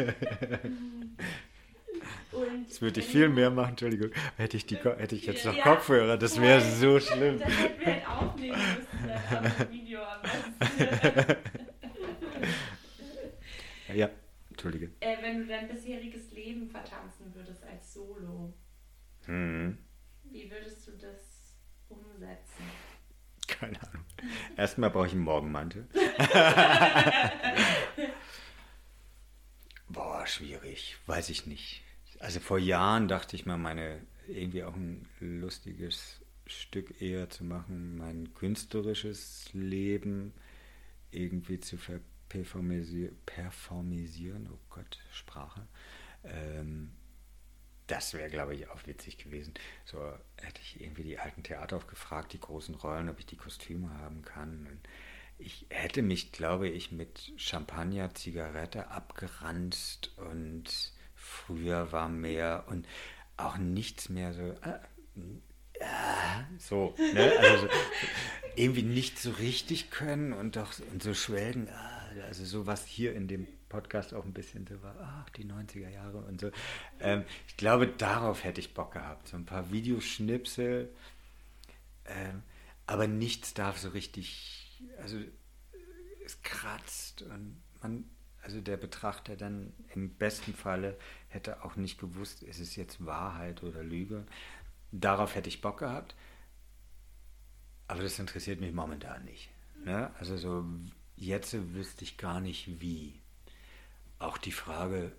Und 2.32 2.70
Das 2.70 2.80
würde 2.82 3.00
ich 3.00 3.08
viel 3.08 3.28
mehr 3.28 3.50
machen, 3.50 3.72
Entschuldigung. 3.72 4.12
Hätte 4.38 4.56
ich, 4.56 4.68
die, 4.68 4.76
hätte 4.76 5.16
ich 5.16 5.26
jetzt 5.26 5.44
noch 5.46 5.56
Ja, 5.56 5.64
Kopfhörer, 5.64 6.16
das 6.18 6.40
wäre 6.40 6.62
so 6.62 7.00
schlimm. 7.00 7.40
Das 7.44 7.58
hätten 7.58 7.80
wir 7.80 7.94
halt 7.94 8.08
aufnehmen 8.08 8.58
müssen, 8.78 9.72
Video. 9.72 10.00
Ja, 13.96 14.10
Entschuldige. 14.52 14.92
äh, 15.00 15.16
wenn 15.22 15.40
du 15.40 15.46
dein 15.48 15.68
bisheriges 15.68 16.32
Leben 16.34 16.70
vertanzen 16.70 17.34
würdest 17.34 17.64
als 17.64 17.94
Solo, 17.94 18.54
Hm, 19.26 19.78
wie 20.38 20.50
würdest 20.52 20.88
du 20.88 20.92
das 20.92 21.56
umsetzen? 21.90 22.64
keine 23.48 23.82
Ahnung. 23.82 24.06
Erstmal 24.56 24.92
brauche 24.92 25.08
ich 25.08 25.14
einen 25.14 25.22
Morgenmantel. 25.22 25.88
Boah, 29.90 30.28
schwierig. 30.28 30.98
Weiß 31.08 31.30
ich 31.30 31.48
nicht. 31.48 31.82
Also 32.20 32.40
vor 32.40 32.60
Jahren 32.60 33.08
dachte 33.08 33.36
ich 33.36 33.48
mal, 33.48 33.58
meine 33.58 34.06
irgendwie 34.28 34.64
auch 34.64 34.76
ein 34.76 35.08
lustiges 35.20 36.22
Stück 36.46 37.02
eher 37.02 37.30
zu 37.30 37.44
machen, 37.44 37.98
mein 37.98 38.34
künstlerisches 38.34 39.50
Leben 39.54 40.34
irgendwie 41.12 41.60
zu 41.60 41.78
performisieren. 42.30 44.50
Oh 44.52 44.60
Gott, 44.70 45.00
Sprache. 45.12 45.68
Ähm, 46.24 46.92
das 47.88 48.14
wäre, 48.14 48.30
glaube 48.30 48.56
ich, 48.56 48.70
auch 48.70 48.86
witzig 48.86 49.18
gewesen. 49.18 49.54
So 49.86 50.00
hätte 50.38 50.62
ich 50.62 50.82
irgendwie 50.82 51.04
die 51.04 51.20
alten 51.20 51.44
Theater 51.44 51.78
auch 51.78 51.88
gefragt, 51.88 52.34
die 52.34 52.40
großen 52.40 52.76
Rollen, 52.76 53.10
ob 53.10 53.20
ich 53.20 53.26
die 53.26 53.38
Kostüme 53.38 53.90
haben 54.00 54.24
kann. 54.24 54.68
Und 54.70 54.80
ich 55.38 55.66
hätte 55.70 56.02
mich, 56.02 56.32
glaube 56.32 56.68
ich, 56.68 56.92
mit 56.92 57.32
Champagner, 57.38 58.14
Zigarette 58.14 58.90
abgeranzt 58.90 60.12
und 60.18 60.94
früher 61.16 61.92
war 61.92 62.10
mehr 62.10 62.66
und 62.68 62.88
auch 63.38 63.58
nichts 63.58 64.10
mehr 64.10 64.34
so. 64.34 64.42
Äh, 64.42 64.80
äh, 65.80 65.86
so, 66.58 66.96
ne? 67.14 67.32
Also 67.40 67.68
so, 67.68 67.74
irgendwie 68.56 68.84
nicht 68.84 69.20
so 69.20 69.32
richtig 69.32 69.92
können 69.92 70.34
und 70.34 70.56
doch 70.56 70.74
und 70.92 71.04
so 71.04 71.14
schwelgen. 71.14 71.70
ah, 71.70 72.10
Also 72.28 72.44
so 72.46 72.66
was 72.66 72.86
hier 72.86 73.14
in 73.14 73.28
dem 73.28 73.48
Podcast 73.70 74.14
auch 74.14 74.26
ein 74.26 74.34
bisschen 74.34 74.66
so 74.68 74.82
war, 74.82 74.96
ach, 75.02 75.30
die 75.32 75.46
90er 75.46 75.90
Jahre 75.90 76.20
und 76.20 76.40
so. 76.40 76.52
Ähm, 77.00 77.24
ich 77.48 77.58
glaube, 77.58 77.88
darauf 77.88 78.44
hätte 78.44 78.62
ich 78.62 78.74
Bock 78.74 78.94
gehabt. 78.94 79.28
So 79.28 79.38
ein 79.38 79.46
paar 79.46 79.72
Videoschnipsel. 79.72 80.94
Ähm, 82.06 82.44
aber 82.86 83.08
nichts 83.08 83.54
darf 83.54 83.78
so 83.78 83.90
richtig, 83.90 84.82
also 85.02 85.18
es 86.26 86.42
kratzt 86.42 87.22
und 87.24 87.62
man, 87.82 88.06
also 88.42 88.62
der 88.62 88.78
Betrachter 88.78 89.36
dann 89.36 89.74
im 89.94 90.10
besten 90.16 90.54
Falle 90.54 90.98
hätte 91.28 91.64
auch 91.64 91.76
nicht 91.76 92.00
gewusst, 92.00 92.44
ist 92.44 92.60
es 92.60 92.76
jetzt 92.76 93.06
Wahrheit 93.06 93.64
oder 93.64 93.84
Lüge. 93.84 94.26
Darauf 94.92 95.36
hätte 95.36 95.50
ich 95.50 95.62
Bock 95.62 95.80
gehabt. 95.80 96.16
Aber 97.90 98.04
das 98.04 98.20
interessiert 98.20 98.60
mich 98.60 98.74
momentan 98.74 99.24
nicht. 99.26 99.50
Ne? 99.84 100.12
Also 100.20 100.38
so 100.38 100.66
jetzt 101.16 101.54
wüsste 101.74 102.04
ich 102.04 102.18
gar 102.18 102.40
nicht 102.40 102.82
wie. 102.82 103.20
Auch 104.20 104.38
die 104.38 104.52
Frage, 104.52 105.12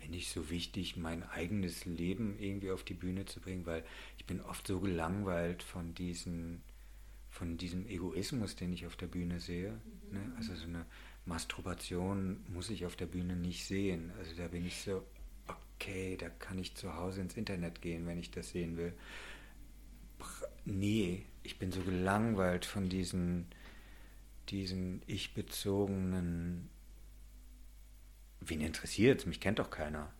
wenn 0.00 0.12
ich 0.12 0.28
so 0.28 0.50
wichtig, 0.50 0.96
mein 0.96 1.22
eigenes 1.22 1.86
Leben 1.86 2.38
irgendwie 2.38 2.70
auf 2.70 2.84
die 2.84 2.94
Bühne 2.94 3.24
zu 3.24 3.40
bringen, 3.40 3.64
weil 3.64 3.84
ich 4.18 4.26
bin 4.26 4.40
oft 4.42 4.66
so 4.66 4.80
gelangweilt 4.80 5.62
von 5.62 5.94
diesen, 5.94 6.62
von 7.30 7.56
diesem 7.56 7.86
Egoismus, 7.88 8.56
den 8.56 8.72
ich 8.72 8.86
auf 8.86 8.96
der 8.96 9.06
Bühne 9.06 9.40
sehe. 9.40 9.80
Ne? 10.10 10.32
Also 10.36 10.54
so 10.54 10.66
eine 10.66 10.84
Masturbation 11.24 12.44
muss 12.48 12.68
ich 12.68 12.84
auf 12.84 12.96
der 12.96 13.06
Bühne 13.06 13.34
nicht 13.36 13.64
sehen. 13.66 14.12
Also 14.18 14.32
da 14.36 14.48
bin 14.48 14.66
ich 14.66 14.82
so, 14.82 15.02
okay, 15.48 16.16
da 16.18 16.28
kann 16.28 16.58
ich 16.58 16.74
zu 16.74 16.94
Hause 16.94 17.22
ins 17.22 17.36
Internet 17.36 17.80
gehen, 17.80 18.06
wenn 18.06 18.18
ich 18.18 18.30
das 18.30 18.50
sehen 18.50 18.76
will. 18.76 18.92
Nee, 20.66 21.24
ich 21.42 21.58
bin 21.58 21.72
so 21.72 21.80
gelangweilt 21.80 22.64
von 22.64 22.88
diesen, 22.88 23.46
diesen 24.48 25.02
ich-bezogenen. 25.06 26.68
Wen 28.46 28.60
interessiert 28.60 29.26
Mich 29.26 29.40
kennt 29.40 29.58
doch 29.58 29.70
keiner. 29.70 30.12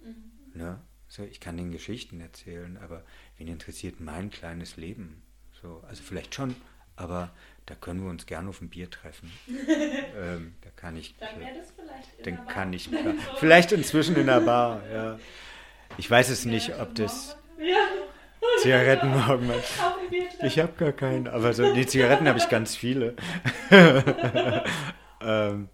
Ne? 0.54 0.80
So, 1.08 1.22
ich 1.22 1.40
kann 1.40 1.56
den 1.56 1.70
Geschichten 1.70 2.20
erzählen, 2.20 2.76
aber 2.78 3.04
wen 3.38 3.48
interessiert 3.48 4.00
mein 4.00 4.30
kleines 4.30 4.76
Leben? 4.76 5.22
So, 5.62 5.82
also 5.88 6.02
vielleicht 6.02 6.34
schon, 6.34 6.56
aber 6.96 7.30
da 7.66 7.74
können 7.74 8.02
wir 8.02 8.10
uns 8.10 8.26
gerne 8.26 8.48
auf 8.48 8.60
ein 8.60 8.68
Bier 8.68 8.90
treffen. 8.90 9.30
ähm, 9.48 10.54
da 10.60 10.70
kann 10.76 10.96
ich. 10.96 11.14
Dann 11.18 11.40
wäre 11.40 11.56
das 11.56 11.72
vielleicht 11.72 12.18
in 12.18 12.24
Dann 12.36 12.46
kann 12.48 12.72
ich. 12.72 12.90
Vielleicht 13.38 13.72
inzwischen 13.72 14.16
in 14.16 14.26
der 14.26 14.40
Bar, 14.40 14.82
ja. 14.92 15.18
Ich 15.98 16.10
weiß 16.10 16.30
es 16.30 16.44
nicht, 16.44 16.78
ob 16.80 16.94
das 16.94 17.36
Ja, 17.58 17.86
Bier 20.10 20.28
treffen. 20.28 20.46
Ich 20.46 20.58
habe 20.58 20.72
gar 20.72 20.92
keinen, 20.92 21.28
aber 21.28 21.52
so, 21.52 21.72
die 21.72 21.86
Zigaretten 21.86 22.28
habe 22.28 22.38
ich 22.38 22.48
ganz 22.48 22.74
viele. 22.74 23.14
ähm, 25.20 25.68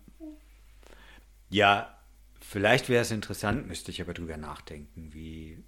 ja, 1.48 1.99
vielleicht 2.50 2.88
wäre 2.88 3.02
es 3.02 3.12
interessant, 3.12 3.68
müsste 3.68 3.92
ich 3.92 4.00
aber 4.00 4.12
drüber 4.12 4.36
nachdenken, 4.36 5.14
wie, 5.14 5.62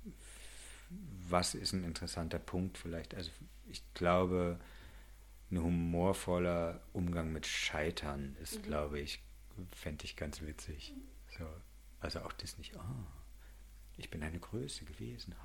was 1.28 1.54
ist 1.54 1.72
ein 1.72 1.84
interessanter 1.84 2.40
Punkt 2.40 2.76
vielleicht. 2.76 3.14
Also 3.14 3.30
ich 3.70 3.82
glaube, 3.94 4.58
ein 5.52 5.62
humorvoller 5.62 6.80
Umgang 6.92 7.32
mit 7.32 7.46
Scheitern 7.46 8.36
ist, 8.42 8.64
glaube 8.64 8.98
ich, 8.98 9.22
fände 9.70 10.04
ich 10.04 10.16
ganz 10.16 10.42
witzig. 10.42 10.92
So, 11.38 11.46
also 12.00 12.20
auch 12.22 12.32
das 12.32 12.58
nicht, 12.58 12.76
ah, 12.76 13.06
ich 13.96 14.10
bin 14.10 14.24
eine 14.24 14.40
Größe 14.40 14.84
gewesen. 14.84 15.36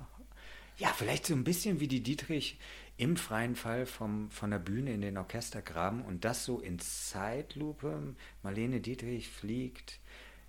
Ja, 0.76 0.88
vielleicht 0.88 1.26
so 1.26 1.34
ein 1.34 1.44
bisschen 1.44 1.78
wie 1.78 1.88
die 1.88 2.02
Dietrich 2.02 2.58
im 2.96 3.16
freien 3.16 3.54
Fall 3.54 3.86
vom, 3.86 4.28
von 4.30 4.50
der 4.50 4.58
Bühne 4.58 4.92
in 4.92 5.02
den 5.02 5.16
Orchestergraben 5.16 6.04
und 6.04 6.24
das 6.24 6.44
so 6.44 6.58
in 6.58 6.80
Zeitlupe. 6.80 8.16
Marlene 8.42 8.80
Dietrich 8.80 9.28
fliegt 9.28 10.00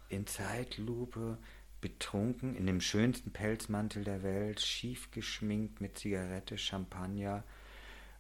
in 0.10 0.28
Zeitlupe, 0.28 1.38
betrunken, 1.82 2.56
in 2.56 2.66
dem 2.66 2.82
schönsten 2.82 3.32
Pelzmantel 3.32 4.04
der 4.04 4.24
Welt, 4.24 4.60
schief 4.60 5.12
geschminkt 5.12 5.80
mit 5.80 5.98
Zigarette, 5.98 6.58
Champagner 6.58 7.44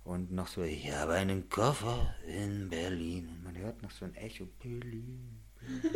und 0.04 0.32
noch 0.32 0.48
so, 0.48 0.64
ich 0.64 0.92
habe 0.92 1.14
einen 1.14 1.50
Koffer 1.50 2.16
in 2.26 2.70
Berlin. 2.70 3.30
Und 3.30 3.44
man 3.44 3.58
hört 3.58 3.82
noch 3.84 3.92
so 3.92 4.06
ein 4.06 4.16
Echo, 4.16 4.46
Berlin. 4.62 5.40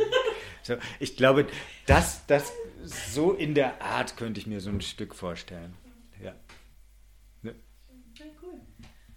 So, 0.62 0.76
ich 0.98 1.18
glaube, 1.18 1.46
das, 1.84 2.24
das 2.26 2.50
so 2.82 3.34
in 3.34 3.54
der 3.54 3.82
Art 3.82 4.16
könnte 4.16 4.40
ich 4.40 4.46
mir 4.46 4.60
so 4.60 4.70
ein 4.70 4.80
Stück 4.80 5.14
vorstellen. 5.14 5.74
Ja. 6.22 6.34
Ne? 7.42 7.54
Ja, 8.14 8.24
cool. 8.40 8.58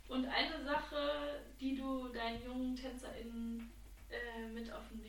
Und 0.10 0.26
eine 0.26 0.66
Sache, 0.66 1.42
die 1.62 1.78
du 1.78 2.10
deinen 2.10 2.44
jungen 2.44 2.76
TänzerInnen 2.76 3.72
äh, 4.10 4.50
mit 4.54 4.70
auf 4.74 4.90
den. 4.90 5.07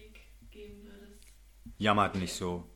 Jammert 1.79 2.17
nicht 2.17 2.35
so. 2.35 2.69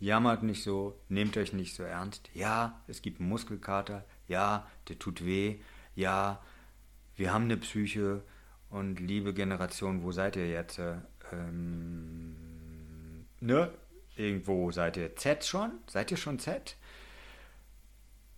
Jammert 0.00 0.42
nicht 0.42 0.62
so, 0.62 0.98
nehmt 1.08 1.36
euch 1.36 1.52
nicht 1.52 1.74
so 1.74 1.82
ernst. 1.82 2.30
Ja, 2.32 2.82
es 2.86 3.02
gibt 3.02 3.20
einen 3.20 3.28
Muskelkater. 3.28 4.04
Ja, 4.28 4.66
der 4.88 4.98
tut 4.98 5.24
weh. 5.24 5.60
Ja, 5.94 6.42
wir 7.16 7.32
haben 7.32 7.44
eine 7.44 7.58
Psyche. 7.58 8.22
Und 8.70 9.00
liebe 9.00 9.34
Generation, 9.34 10.02
wo 10.02 10.12
seid 10.12 10.36
ihr 10.36 10.48
jetzt? 10.48 10.80
Ähm, 11.32 13.26
ne? 13.40 13.72
Irgendwo 14.16 14.70
seid 14.72 14.96
ihr 14.96 15.14
Z 15.16 15.44
schon? 15.44 15.72
Seid 15.86 16.10
ihr 16.10 16.16
schon 16.16 16.38
Z? 16.38 16.76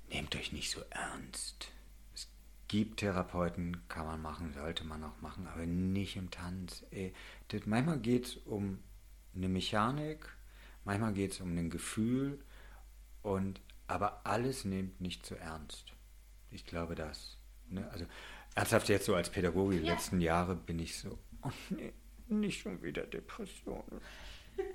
Nehmt 0.08 0.34
euch 0.34 0.52
nicht 0.52 0.70
so 0.70 0.80
ernst. 0.90 1.68
Es 2.14 2.28
gibt 2.68 3.00
Therapeuten, 3.00 3.86
kann 3.88 4.06
man 4.06 4.20
machen, 4.22 4.52
sollte 4.52 4.84
man 4.84 5.04
auch 5.04 5.20
machen, 5.20 5.46
aber 5.46 5.66
nicht 5.66 6.16
im 6.16 6.30
Tanz. 6.30 6.84
Ey, 6.90 7.14
das, 7.48 7.66
manchmal 7.66 7.98
geht 7.98 8.26
es 8.26 8.36
um 8.36 8.78
eine 9.34 9.48
Mechanik, 9.48 10.26
manchmal 10.84 11.12
geht 11.12 11.32
es 11.32 11.40
um 11.40 11.56
ein 11.56 11.70
Gefühl 11.70 12.38
und 13.22 13.60
aber 13.86 14.20
alles 14.24 14.64
nehmt 14.64 15.00
nicht 15.00 15.26
so 15.26 15.34
ernst. 15.34 15.92
Ich 16.50 16.64
glaube 16.64 16.94
das. 16.94 17.36
Ne? 17.68 17.88
Also 17.92 18.06
ernsthaft 18.54 18.88
jetzt 18.88 19.06
so 19.06 19.14
als 19.14 19.30
Pädagoge 19.30 19.78
die 19.78 19.86
Ja. 19.86 19.94
letzten 19.94 20.20
Jahre 20.20 20.54
bin 20.56 20.78
ich 20.78 20.96
so, 20.98 21.18
oh 21.42 21.50
nee, 21.70 21.92
nicht 22.28 22.62
schon 22.62 22.82
wieder 22.82 23.02
Depressionen. 23.06 24.00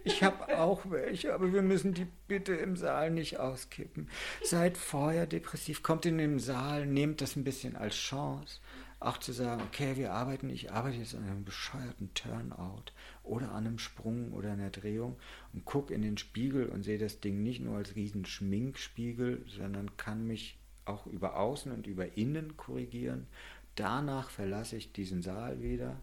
Ich 0.04 0.24
habe 0.24 0.58
auch 0.58 0.90
welche, 0.90 1.34
aber 1.34 1.54
wir 1.54 1.62
müssen 1.62 1.94
die 1.94 2.08
bitte 2.28 2.54
im 2.56 2.76
Saal 2.76 3.12
nicht 3.12 3.40
auskippen. 3.40 4.10
Seid 4.44 4.78
vorher 4.78 5.28
depressiv, 5.28 5.84
kommt 5.84 6.06
in 6.06 6.18
den 6.18 6.40
Saal, 6.40 6.86
nehmt 6.88 7.22
das 7.22 7.36
ein 7.36 7.44
bisschen 7.44 7.76
als 7.76 7.96
Chance, 7.96 8.62
auch 9.06 9.18
zu 9.18 9.32
sagen, 9.32 9.62
okay, 9.62 9.96
wir 9.96 10.14
arbeiten, 10.14 10.50
ich 10.50 10.72
arbeite 10.72 10.98
jetzt 10.98 11.16
an 11.16 11.24
einem 11.24 11.46
bescheuerten 11.46 12.14
Turnout 12.14 12.92
oder 13.24 13.52
an 13.52 13.68
einem 13.68 13.80
Sprung 13.80 14.34
oder 14.34 14.52
einer 14.52 14.70
Drehung 14.70 15.16
und 15.54 15.66
guck 15.66 15.92
in 15.92 16.02
den 16.02 16.18
Spiegel 16.18 16.68
und 16.68 16.84
sehe 16.84 16.98
das 16.98 17.20
Ding 17.20 17.44
nicht 17.44 17.62
nur 17.62 17.78
als 17.78 17.96
riesen 17.96 18.26
Schminkspiegel, 18.26 19.46
sondern 19.48 19.96
kann 19.98 20.26
mich 20.26 20.58
auch 20.86 21.08
über 21.08 21.38
außen 21.38 21.72
und 21.72 21.88
über 21.88 22.18
innen 22.18 22.58
korrigieren. 22.58 23.28
Danach 23.76 24.30
verlasse 24.30 24.78
ich 24.78 24.92
diesen 24.92 25.22
Saal 25.22 25.62
wieder 25.62 25.98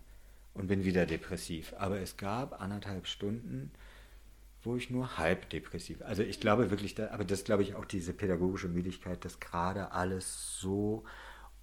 und 0.55 0.67
bin 0.69 0.85
wieder 0.85 1.07
depressiv. 1.07 1.75
Aber 1.79 2.01
es 2.01 2.17
gab 2.17 2.61
anderthalb 2.61 3.07
Stunden, 3.07 3.71
wo 4.63 4.77
ich 4.77 4.91
nur 4.91 5.19
halb 5.19 5.51
depressiv. 5.51 6.03
Also 6.03 6.23
ich 6.23 6.41
glaube 6.41 6.71
wirklich, 6.71 6.95
da, 6.95 7.11
aber 7.11 7.25
das 7.25 7.45
glaube 7.45 7.63
ich 7.63 7.75
auch 7.75 7.85
diese 7.85 8.13
pädagogische 8.13 8.69
Müdigkeit, 8.69 9.25
dass 9.25 9.41
gerade 9.41 9.93
alles 9.93 10.59
so 10.61 11.05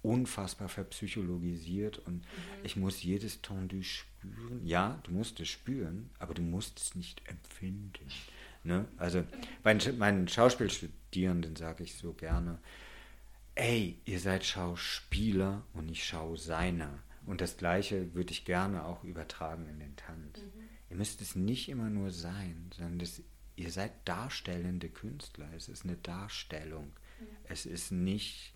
unfassbar 0.02 0.68
verpsychologisiert 0.68 1.98
und 1.98 2.24
ich 2.62 2.76
muss 2.76 3.02
jedes 3.02 3.42
Tendu 3.42 3.82
spüren. 3.82 4.64
Ja, 4.64 5.00
du 5.04 5.12
musst 5.12 5.40
es 5.40 5.48
spüren, 5.48 6.10
aber 6.18 6.34
du 6.34 6.42
musst 6.42 6.80
es 6.80 6.94
nicht 6.94 7.22
empfinden. 7.28 8.08
Ne? 8.64 8.86
Also 8.96 9.24
meinen, 9.64 9.98
meinen 9.98 10.28
Schauspielstudierenden 10.28 11.56
sage 11.56 11.84
ich 11.84 11.94
so 11.94 12.12
gerne, 12.12 12.58
ey, 13.54 13.98
ihr 14.04 14.20
seid 14.20 14.44
Schauspieler 14.44 15.64
und 15.72 15.86
nicht 15.86 16.04
Schauseiner. 16.04 17.02
Und 17.26 17.40
das 17.40 17.56
Gleiche 17.56 18.14
würde 18.14 18.32
ich 18.32 18.44
gerne 18.44 18.84
auch 18.84 19.04
übertragen 19.04 19.66
in 19.68 19.78
den 19.78 19.96
Tanz. 19.96 20.40
Ihr 20.88 20.96
müsst 20.96 21.20
es 21.20 21.36
nicht 21.36 21.68
immer 21.68 21.90
nur 21.90 22.10
sein, 22.10 22.70
sondern 22.74 22.98
das, 22.98 23.22
ihr 23.56 23.70
seid 23.70 23.92
darstellende 24.06 24.88
Künstler. 24.88 25.48
Es 25.54 25.68
ist 25.68 25.84
eine 25.84 25.96
Darstellung. 25.96 26.90
Es 27.44 27.66
ist 27.66 27.92
nicht 27.92 28.54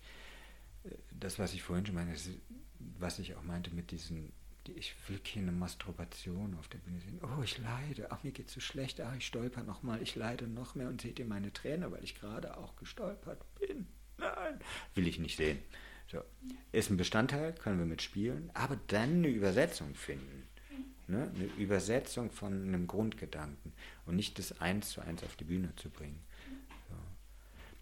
das, 1.19 1.39
was 1.39 1.53
ich 1.53 1.63
vorhin 1.63 1.85
schon 1.85 1.95
meinte, 1.95 2.13
es 2.13 2.29
was 2.99 3.19
ich 3.19 3.35
auch 3.35 3.43
meinte 3.43 3.73
mit 3.73 3.91
diesen, 3.91 4.31
die- 4.67 4.73
ich 4.73 4.95
will 5.07 5.19
keine 5.19 5.51
Masturbation 5.51 6.55
auf 6.55 6.67
der 6.67 6.77
Bühne 6.79 6.99
sehen. 6.99 7.19
Oh, 7.23 7.41
ich 7.43 7.57
leide. 7.57 8.11
Ach, 8.11 8.23
mir 8.23 8.31
geht's 8.31 8.53
so 8.53 8.59
schlecht. 8.59 9.01
Ach, 9.01 9.15
ich 9.15 9.25
stolper 9.25 9.63
noch 9.63 9.81
mal. 9.83 10.01
Ich 10.01 10.15
leide 10.15 10.47
noch 10.47 10.75
mehr 10.75 10.87
und 10.87 11.01
seht 11.01 11.19
ihr 11.19 11.25
meine 11.25 11.51
Träne, 11.51 11.91
weil 11.91 12.03
ich 12.03 12.15
gerade 12.15 12.57
auch 12.57 12.75
gestolpert 12.75 13.43
bin. 13.59 13.87
Nein, 14.17 14.59
will 14.93 15.07
ich 15.07 15.19
nicht 15.19 15.37
sehen. 15.37 15.59
So. 16.11 16.21
Ist 16.71 16.89
ein 16.91 16.97
Bestandteil, 16.97 17.53
können 17.53 17.79
wir 17.79 17.85
mitspielen, 17.85 18.51
aber 18.53 18.77
dann 18.87 19.09
eine 19.17 19.27
Übersetzung 19.29 19.95
finden. 19.95 20.47
Ne? 21.07 21.31
Eine 21.35 21.45
Übersetzung 21.57 22.29
von 22.31 22.53
einem 22.53 22.87
Grundgedanken 22.87 23.73
und 24.05 24.15
nicht 24.15 24.37
das 24.39 24.59
eins 24.61 24.89
zu 24.91 25.01
eins 25.01 25.23
auf 25.23 25.35
die 25.35 25.43
Bühne 25.43 25.75
zu 25.75 25.89
bringen. 25.89 26.19
So. 26.89 26.95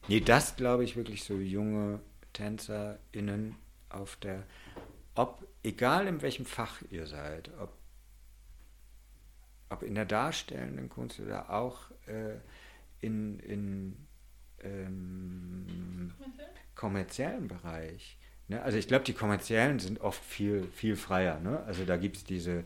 Nee, 0.07 0.21
das 0.21 0.55
glaube 0.55 0.83
ich 0.83 0.95
wirklich 0.95 1.23
so 1.23 1.35
junge 1.37 1.99
TänzerInnen 2.33 3.55
auf 3.89 4.15
der, 4.17 4.43
ob, 5.15 5.47
egal 5.63 6.07
in 6.07 6.21
welchem 6.21 6.45
Fach 6.45 6.81
ihr 6.89 7.07
seid, 7.07 7.49
ob, 7.59 7.71
ob 9.69 9.83
in 9.83 9.95
der 9.95 10.05
darstellenden 10.05 10.89
Kunst 10.89 11.19
oder 11.19 11.49
auch 11.49 11.89
äh, 12.07 12.37
in, 13.01 13.39
in 13.39 14.07
ähm, 14.61 16.13
kommerziellen 16.75 17.47
Bereich. 17.47 18.17
Ne? 18.47 18.61
Also 18.61 18.77
ich 18.77 18.87
glaube, 18.87 19.05
die 19.05 19.13
kommerziellen 19.13 19.79
sind 19.79 20.01
oft 20.01 20.23
viel, 20.23 20.67
viel 20.73 20.95
freier. 20.95 21.39
Ne? 21.39 21.63
Also 21.63 21.85
da 21.85 21.97
gibt 21.97 22.17
es 22.17 22.23
diese, 22.23 22.63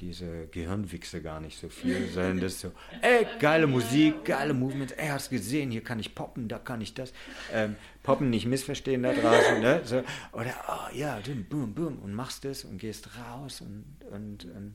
diese 0.00 0.46
Gehirnwichse 0.48 1.22
gar 1.22 1.40
nicht 1.40 1.58
so 1.58 1.68
viel, 1.68 2.08
sondern 2.14 2.40
das 2.40 2.60
so, 2.60 2.72
ey, 3.02 3.26
geile 3.38 3.66
Musik, 3.66 4.24
geile 4.24 4.54
Movements, 4.54 4.92
ey, 4.94 5.08
hast 5.08 5.30
gesehen, 5.30 5.70
hier 5.70 5.82
kann 5.82 5.98
ich 6.00 6.14
poppen, 6.14 6.48
da 6.48 6.58
kann 6.58 6.80
ich 6.80 6.94
das. 6.94 7.12
Ähm, 7.52 7.76
poppen 8.02 8.30
nicht 8.30 8.46
missverstehen 8.46 9.02
da 9.02 9.12
draußen, 9.12 9.60
ne? 9.60 9.80
So, 9.84 10.02
oder, 10.32 10.54
oh 10.68 10.94
ja, 10.94 11.20
boom, 11.48 11.74
boom, 11.74 11.98
und 11.98 12.14
machst 12.14 12.44
es 12.44 12.64
und 12.64 12.78
gehst 12.78 13.10
raus 13.18 13.60
und, 13.60 13.84
und, 14.10 14.44
und 14.44 14.74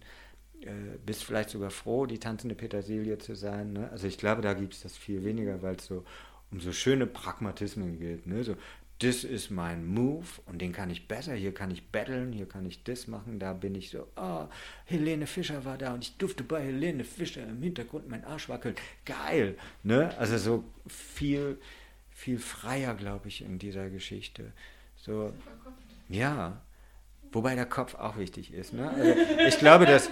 äh, 0.62 0.98
bist 1.06 1.24
vielleicht 1.24 1.50
sogar 1.50 1.72
froh, 1.72 2.06
die 2.06 2.20
tanzende 2.20 2.56
Petersilie 2.56 3.18
zu 3.18 3.36
sein. 3.36 3.74
Ne? 3.74 3.90
Also 3.92 4.08
ich 4.08 4.18
glaube, 4.18 4.42
da 4.42 4.54
gibt 4.54 4.74
es 4.74 4.82
das 4.82 4.96
viel 4.96 5.24
weniger, 5.24 5.62
weil 5.62 5.76
es 5.76 5.86
so 5.86 6.04
um 6.52 6.60
so 6.60 6.72
schöne 6.72 7.06
Pragmatismen 7.06 8.00
geht. 8.00 8.28
Ne? 8.28 8.44
So, 8.44 8.56
das 9.00 9.26
ist 9.26 9.50
mein 9.50 9.86
Move 9.86 10.28
und 10.46 10.62
den 10.62 10.72
kann 10.72 10.90
ich 10.90 11.08
besser, 11.08 11.34
hier 11.34 11.54
kann 11.54 11.70
ich 11.70 11.92
battlen, 11.92 12.32
hier 12.32 12.48
kann 12.48 12.66
ich 12.66 12.84
das 12.84 13.08
machen, 13.08 13.40
da 13.40 13.54
bin 13.54 13.76
ich 13.76 13.90
so, 13.90 14.08
ah, 14.16 14.48
Helene 14.86 15.28
Fischer 15.28 15.66
war 15.66 15.78
da 15.78 15.94
und 15.94 16.04
ich 16.04 16.18
durfte 16.18 16.44
bei 16.44 16.64
Helene 16.64 17.04
Fischer 17.04 17.44
im 17.46 17.62
Hintergrund 17.62 18.08
mein 18.08 18.24
Arsch 18.24 18.48
wackeln. 18.48 18.76
Geil! 19.04 19.58
Ne? 19.84 20.18
Also 20.18 20.38
so 20.38 20.64
viel, 20.88 21.60
viel 22.10 22.40
freier, 22.40 22.96
glaube 22.96 23.28
ich, 23.28 23.42
in 23.42 23.60
dieser 23.60 23.90
Geschichte. 23.90 24.54
So, 24.96 25.34
ja, 26.08 26.62
wobei 27.34 27.56
der 27.56 27.66
Kopf 27.66 27.96
auch 27.96 28.18
wichtig 28.18 28.54
ist. 28.54 28.74
Ne? 28.74 28.90
Also 28.90 29.14
ich 29.46 29.60
glaube, 29.60 29.86
dass 29.86 30.10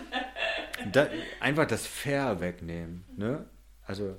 da, 0.92 1.08
einfach 1.40 1.68
das 1.68 1.88
Fair 1.88 2.42
wegnehmen. 2.42 3.06
Ne? 3.16 3.46
Also 3.86 4.18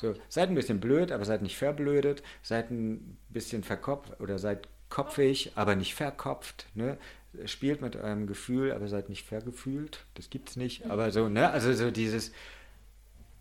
so, 0.00 0.14
seid 0.28 0.48
ein 0.48 0.54
bisschen 0.54 0.80
blöd, 0.80 1.12
aber 1.12 1.24
seid 1.24 1.42
nicht 1.42 1.56
verblödet. 1.56 2.22
Seid 2.42 2.70
ein 2.70 3.18
bisschen 3.28 3.62
verkopft 3.62 4.18
oder 4.20 4.38
seid 4.38 4.66
kopfig, 4.88 5.52
aber 5.56 5.76
nicht 5.76 5.94
verkopft. 5.94 6.66
Ne? 6.74 6.96
Spielt 7.44 7.82
mit 7.82 7.96
eurem 7.96 8.26
Gefühl, 8.26 8.72
aber 8.72 8.88
seid 8.88 9.08
nicht 9.10 9.26
vergefühlt. 9.26 10.04
Das 10.14 10.30
gibt's 10.30 10.56
nicht. 10.56 10.86
Aber 10.86 11.10
so, 11.10 11.28
ne? 11.28 11.50
Also 11.50 11.72
so 11.74 11.90
dieses, 11.90 12.32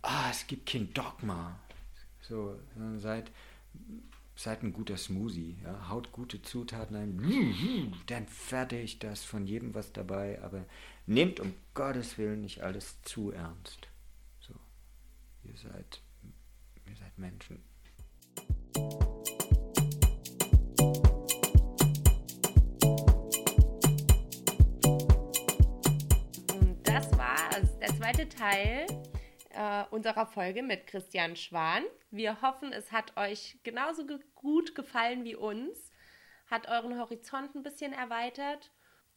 ah, 0.01 0.27
es 0.29 0.47
gibt 0.47 0.69
kein 0.69 0.93
Dogma. 0.93 1.57
So, 2.21 2.59
seid, 2.97 3.31
seid 4.35 4.61
ein 4.61 4.73
guter 4.73 4.97
Smoothie. 4.97 5.55
Ja? 5.63 5.89
Haut 5.89 6.11
gute 6.11 6.41
Zutaten 6.41 6.95
ein, 6.95 7.93
dann 8.07 8.27
fertig 8.27 8.99
das 8.99 9.23
von 9.23 9.47
jedem 9.47 9.73
was 9.73 9.93
dabei. 9.93 10.41
Aber 10.43 10.65
nehmt 11.07 11.39
um 11.39 11.53
Gottes 11.73 12.17
Willen 12.17 12.41
nicht 12.41 12.61
alles 12.61 13.01
zu 13.03 13.31
ernst. 13.31 13.87
So, 14.41 14.53
ihr 15.45 15.55
seid 15.55 16.01
Menschen. 17.19 17.63
Und 26.53 26.77
das 26.87 27.11
war 27.17 27.37
der 27.79 27.89
zweite 27.89 28.27
Teil 28.29 28.85
äh, 29.51 29.83
unserer 29.91 30.25
Folge 30.25 30.63
mit 30.63 30.87
Christian 30.87 31.35
Schwan. 31.35 31.83
Wir 32.11 32.41
hoffen, 32.41 32.71
es 32.73 32.91
hat 32.91 33.15
euch 33.17 33.57
genauso 33.63 34.05
ge 34.05 34.19
gut 34.35 34.75
gefallen 34.75 35.23
wie 35.25 35.35
uns, 35.35 35.91
hat 36.47 36.67
euren 36.69 36.97
Horizont 36.97 37.55
ein 37.55 37.63
bisschen 37.63 37.93
erweitert. 37.93 38.71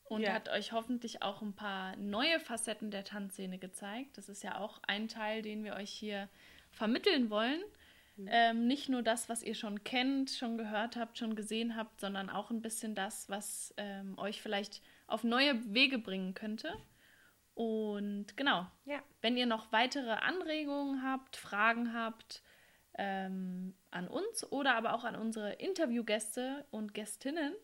Und 0.04 0.22
Ja. 0.22 0.32
hat 0.34 0.50
euch 0.50 0.72
hoffentlich 0.72 1.22
auch 1.22 1.40
ein 1.40 1.54
paar 1.54 1.96
neue 1.96 2.38
Facetten 2.40 2.90
der 2.90 3.04
Tanzszene 3.04 3.58
gezeigt. 3.58 4.18
Das 4.18 4.28
ist 4.28 4.42
ja 4.42 4.58
auch 4.58 4.80
ein 4.86 5.08
Teil, 5.08 5.40
den 5.40 5.64
wir 5.64 5.74
euch 5.74 5.90
hier 5.90 6.28
vermitteln 6.70 7.30
wollen. 7.30 7.62
Ähm, 8.30 8.66
nicht 8.66 8.88
nur 8.88 9.02
das, 9.02 9.28
was 9.28 9.42
ihr 9.42 9.54
schon 9.54 9.82
kennt, 9.84 10.30
schon 10.30 10.58
gehört 10.58 10.96
habt, 10.96 11.18
schon 11.18 11.34
gesehen 11.36 11.76
habt, 11.76 12.00
sondern 12.00 12.30
auch 12.30 12.50
ein 12.50 12.62
bisschen 12.62 12.94
das, 12.94 13.28
was 13.28 13.72
ähm, 13.76 14.18
euch 14.18 14.40
vielleicht 14.42 14.82
auf 15.06 15.24
neue 15.24 15.54
Wege 15.74 15.98
bringen 15.98 16.34
könnte. 16.34 16.72
Und 17.54 18.36
genau, 18.36 18.66
Ja. 18.84 19.02
wenn 19.20 19.36
ihr 19.36 19.46
noch 19.46 19.72
weitere 19.72 20.10
Anregungen 20.12 21.02
habt, 21.02 21.36
Fragen 21.36 21.92
habt 21.92 22.42
ähm, 22.96 23.74
an 23.90 24.08
uns 24.08 24.50
oder 24.50 24.74
aber 24.74 24.94
auch 24.94 25.04
an 25.04 25.16
unsere 25.16 25.52
Interviewgäste 25.54 26.64
und 26.70 26.94
Gästinnen, 26.94 27.54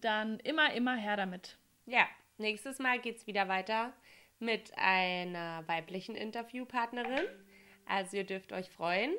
dann 0.00 0.38
immer, 0.40 0.72
immer 0.74 0.94
her 0.94 1.16
damit. 1.16 1.58
Ja, 1.84 2.06
nächstes 2.38 2.78
Mal 2.78 3.00
geht 3.00 3.16
es 3.16 3.26
wieder 3.26 3.48
weiter 3.48 3.92
mit 4.38 4.70
einer 4.76 5.66
weiblichen 5.66 6.14
Interviewpartnerin. 6.14 7.26
Also 7.86 8.18
ihr 8.18 8.24
dürft 8.24 8.52
euch 8.52 8.68
freuen. 8.70 9.12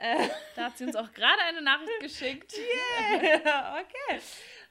Da 0.56 0.64
hat 0.64 0.78
sie 0.78 0.84
uns 0.84 0.96
auch 0.96 1.12
gerade 1.12 1.40
eine 1.42 1.62
Nachricht 1.62 2.00
geschickt. 2.00 2.54
okay. 3.10 4.20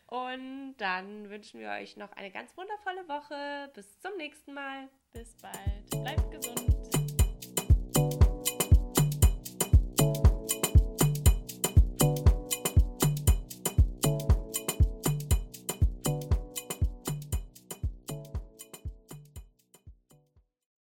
Und 0.07 0.75
dann 0.78 1.30
wünschen 1.30 1.59
wir 1.59 1.69
euch 1.69 1.97
noch 1.97 2.11
eine 2.13 2.32
ganz 2.32 2.55
wundervolle 2.55 3.07
Woche. 3.09 3.69
Bis 3.73 3.99
zum 3.99 4.15
nächsten 4.17 4.53
Mal. 4.53 4.88
Bis 5.11 5.36
bald. 5.41 5.89
Bleibt 6.03 6.32
gesund. 6.32 6.96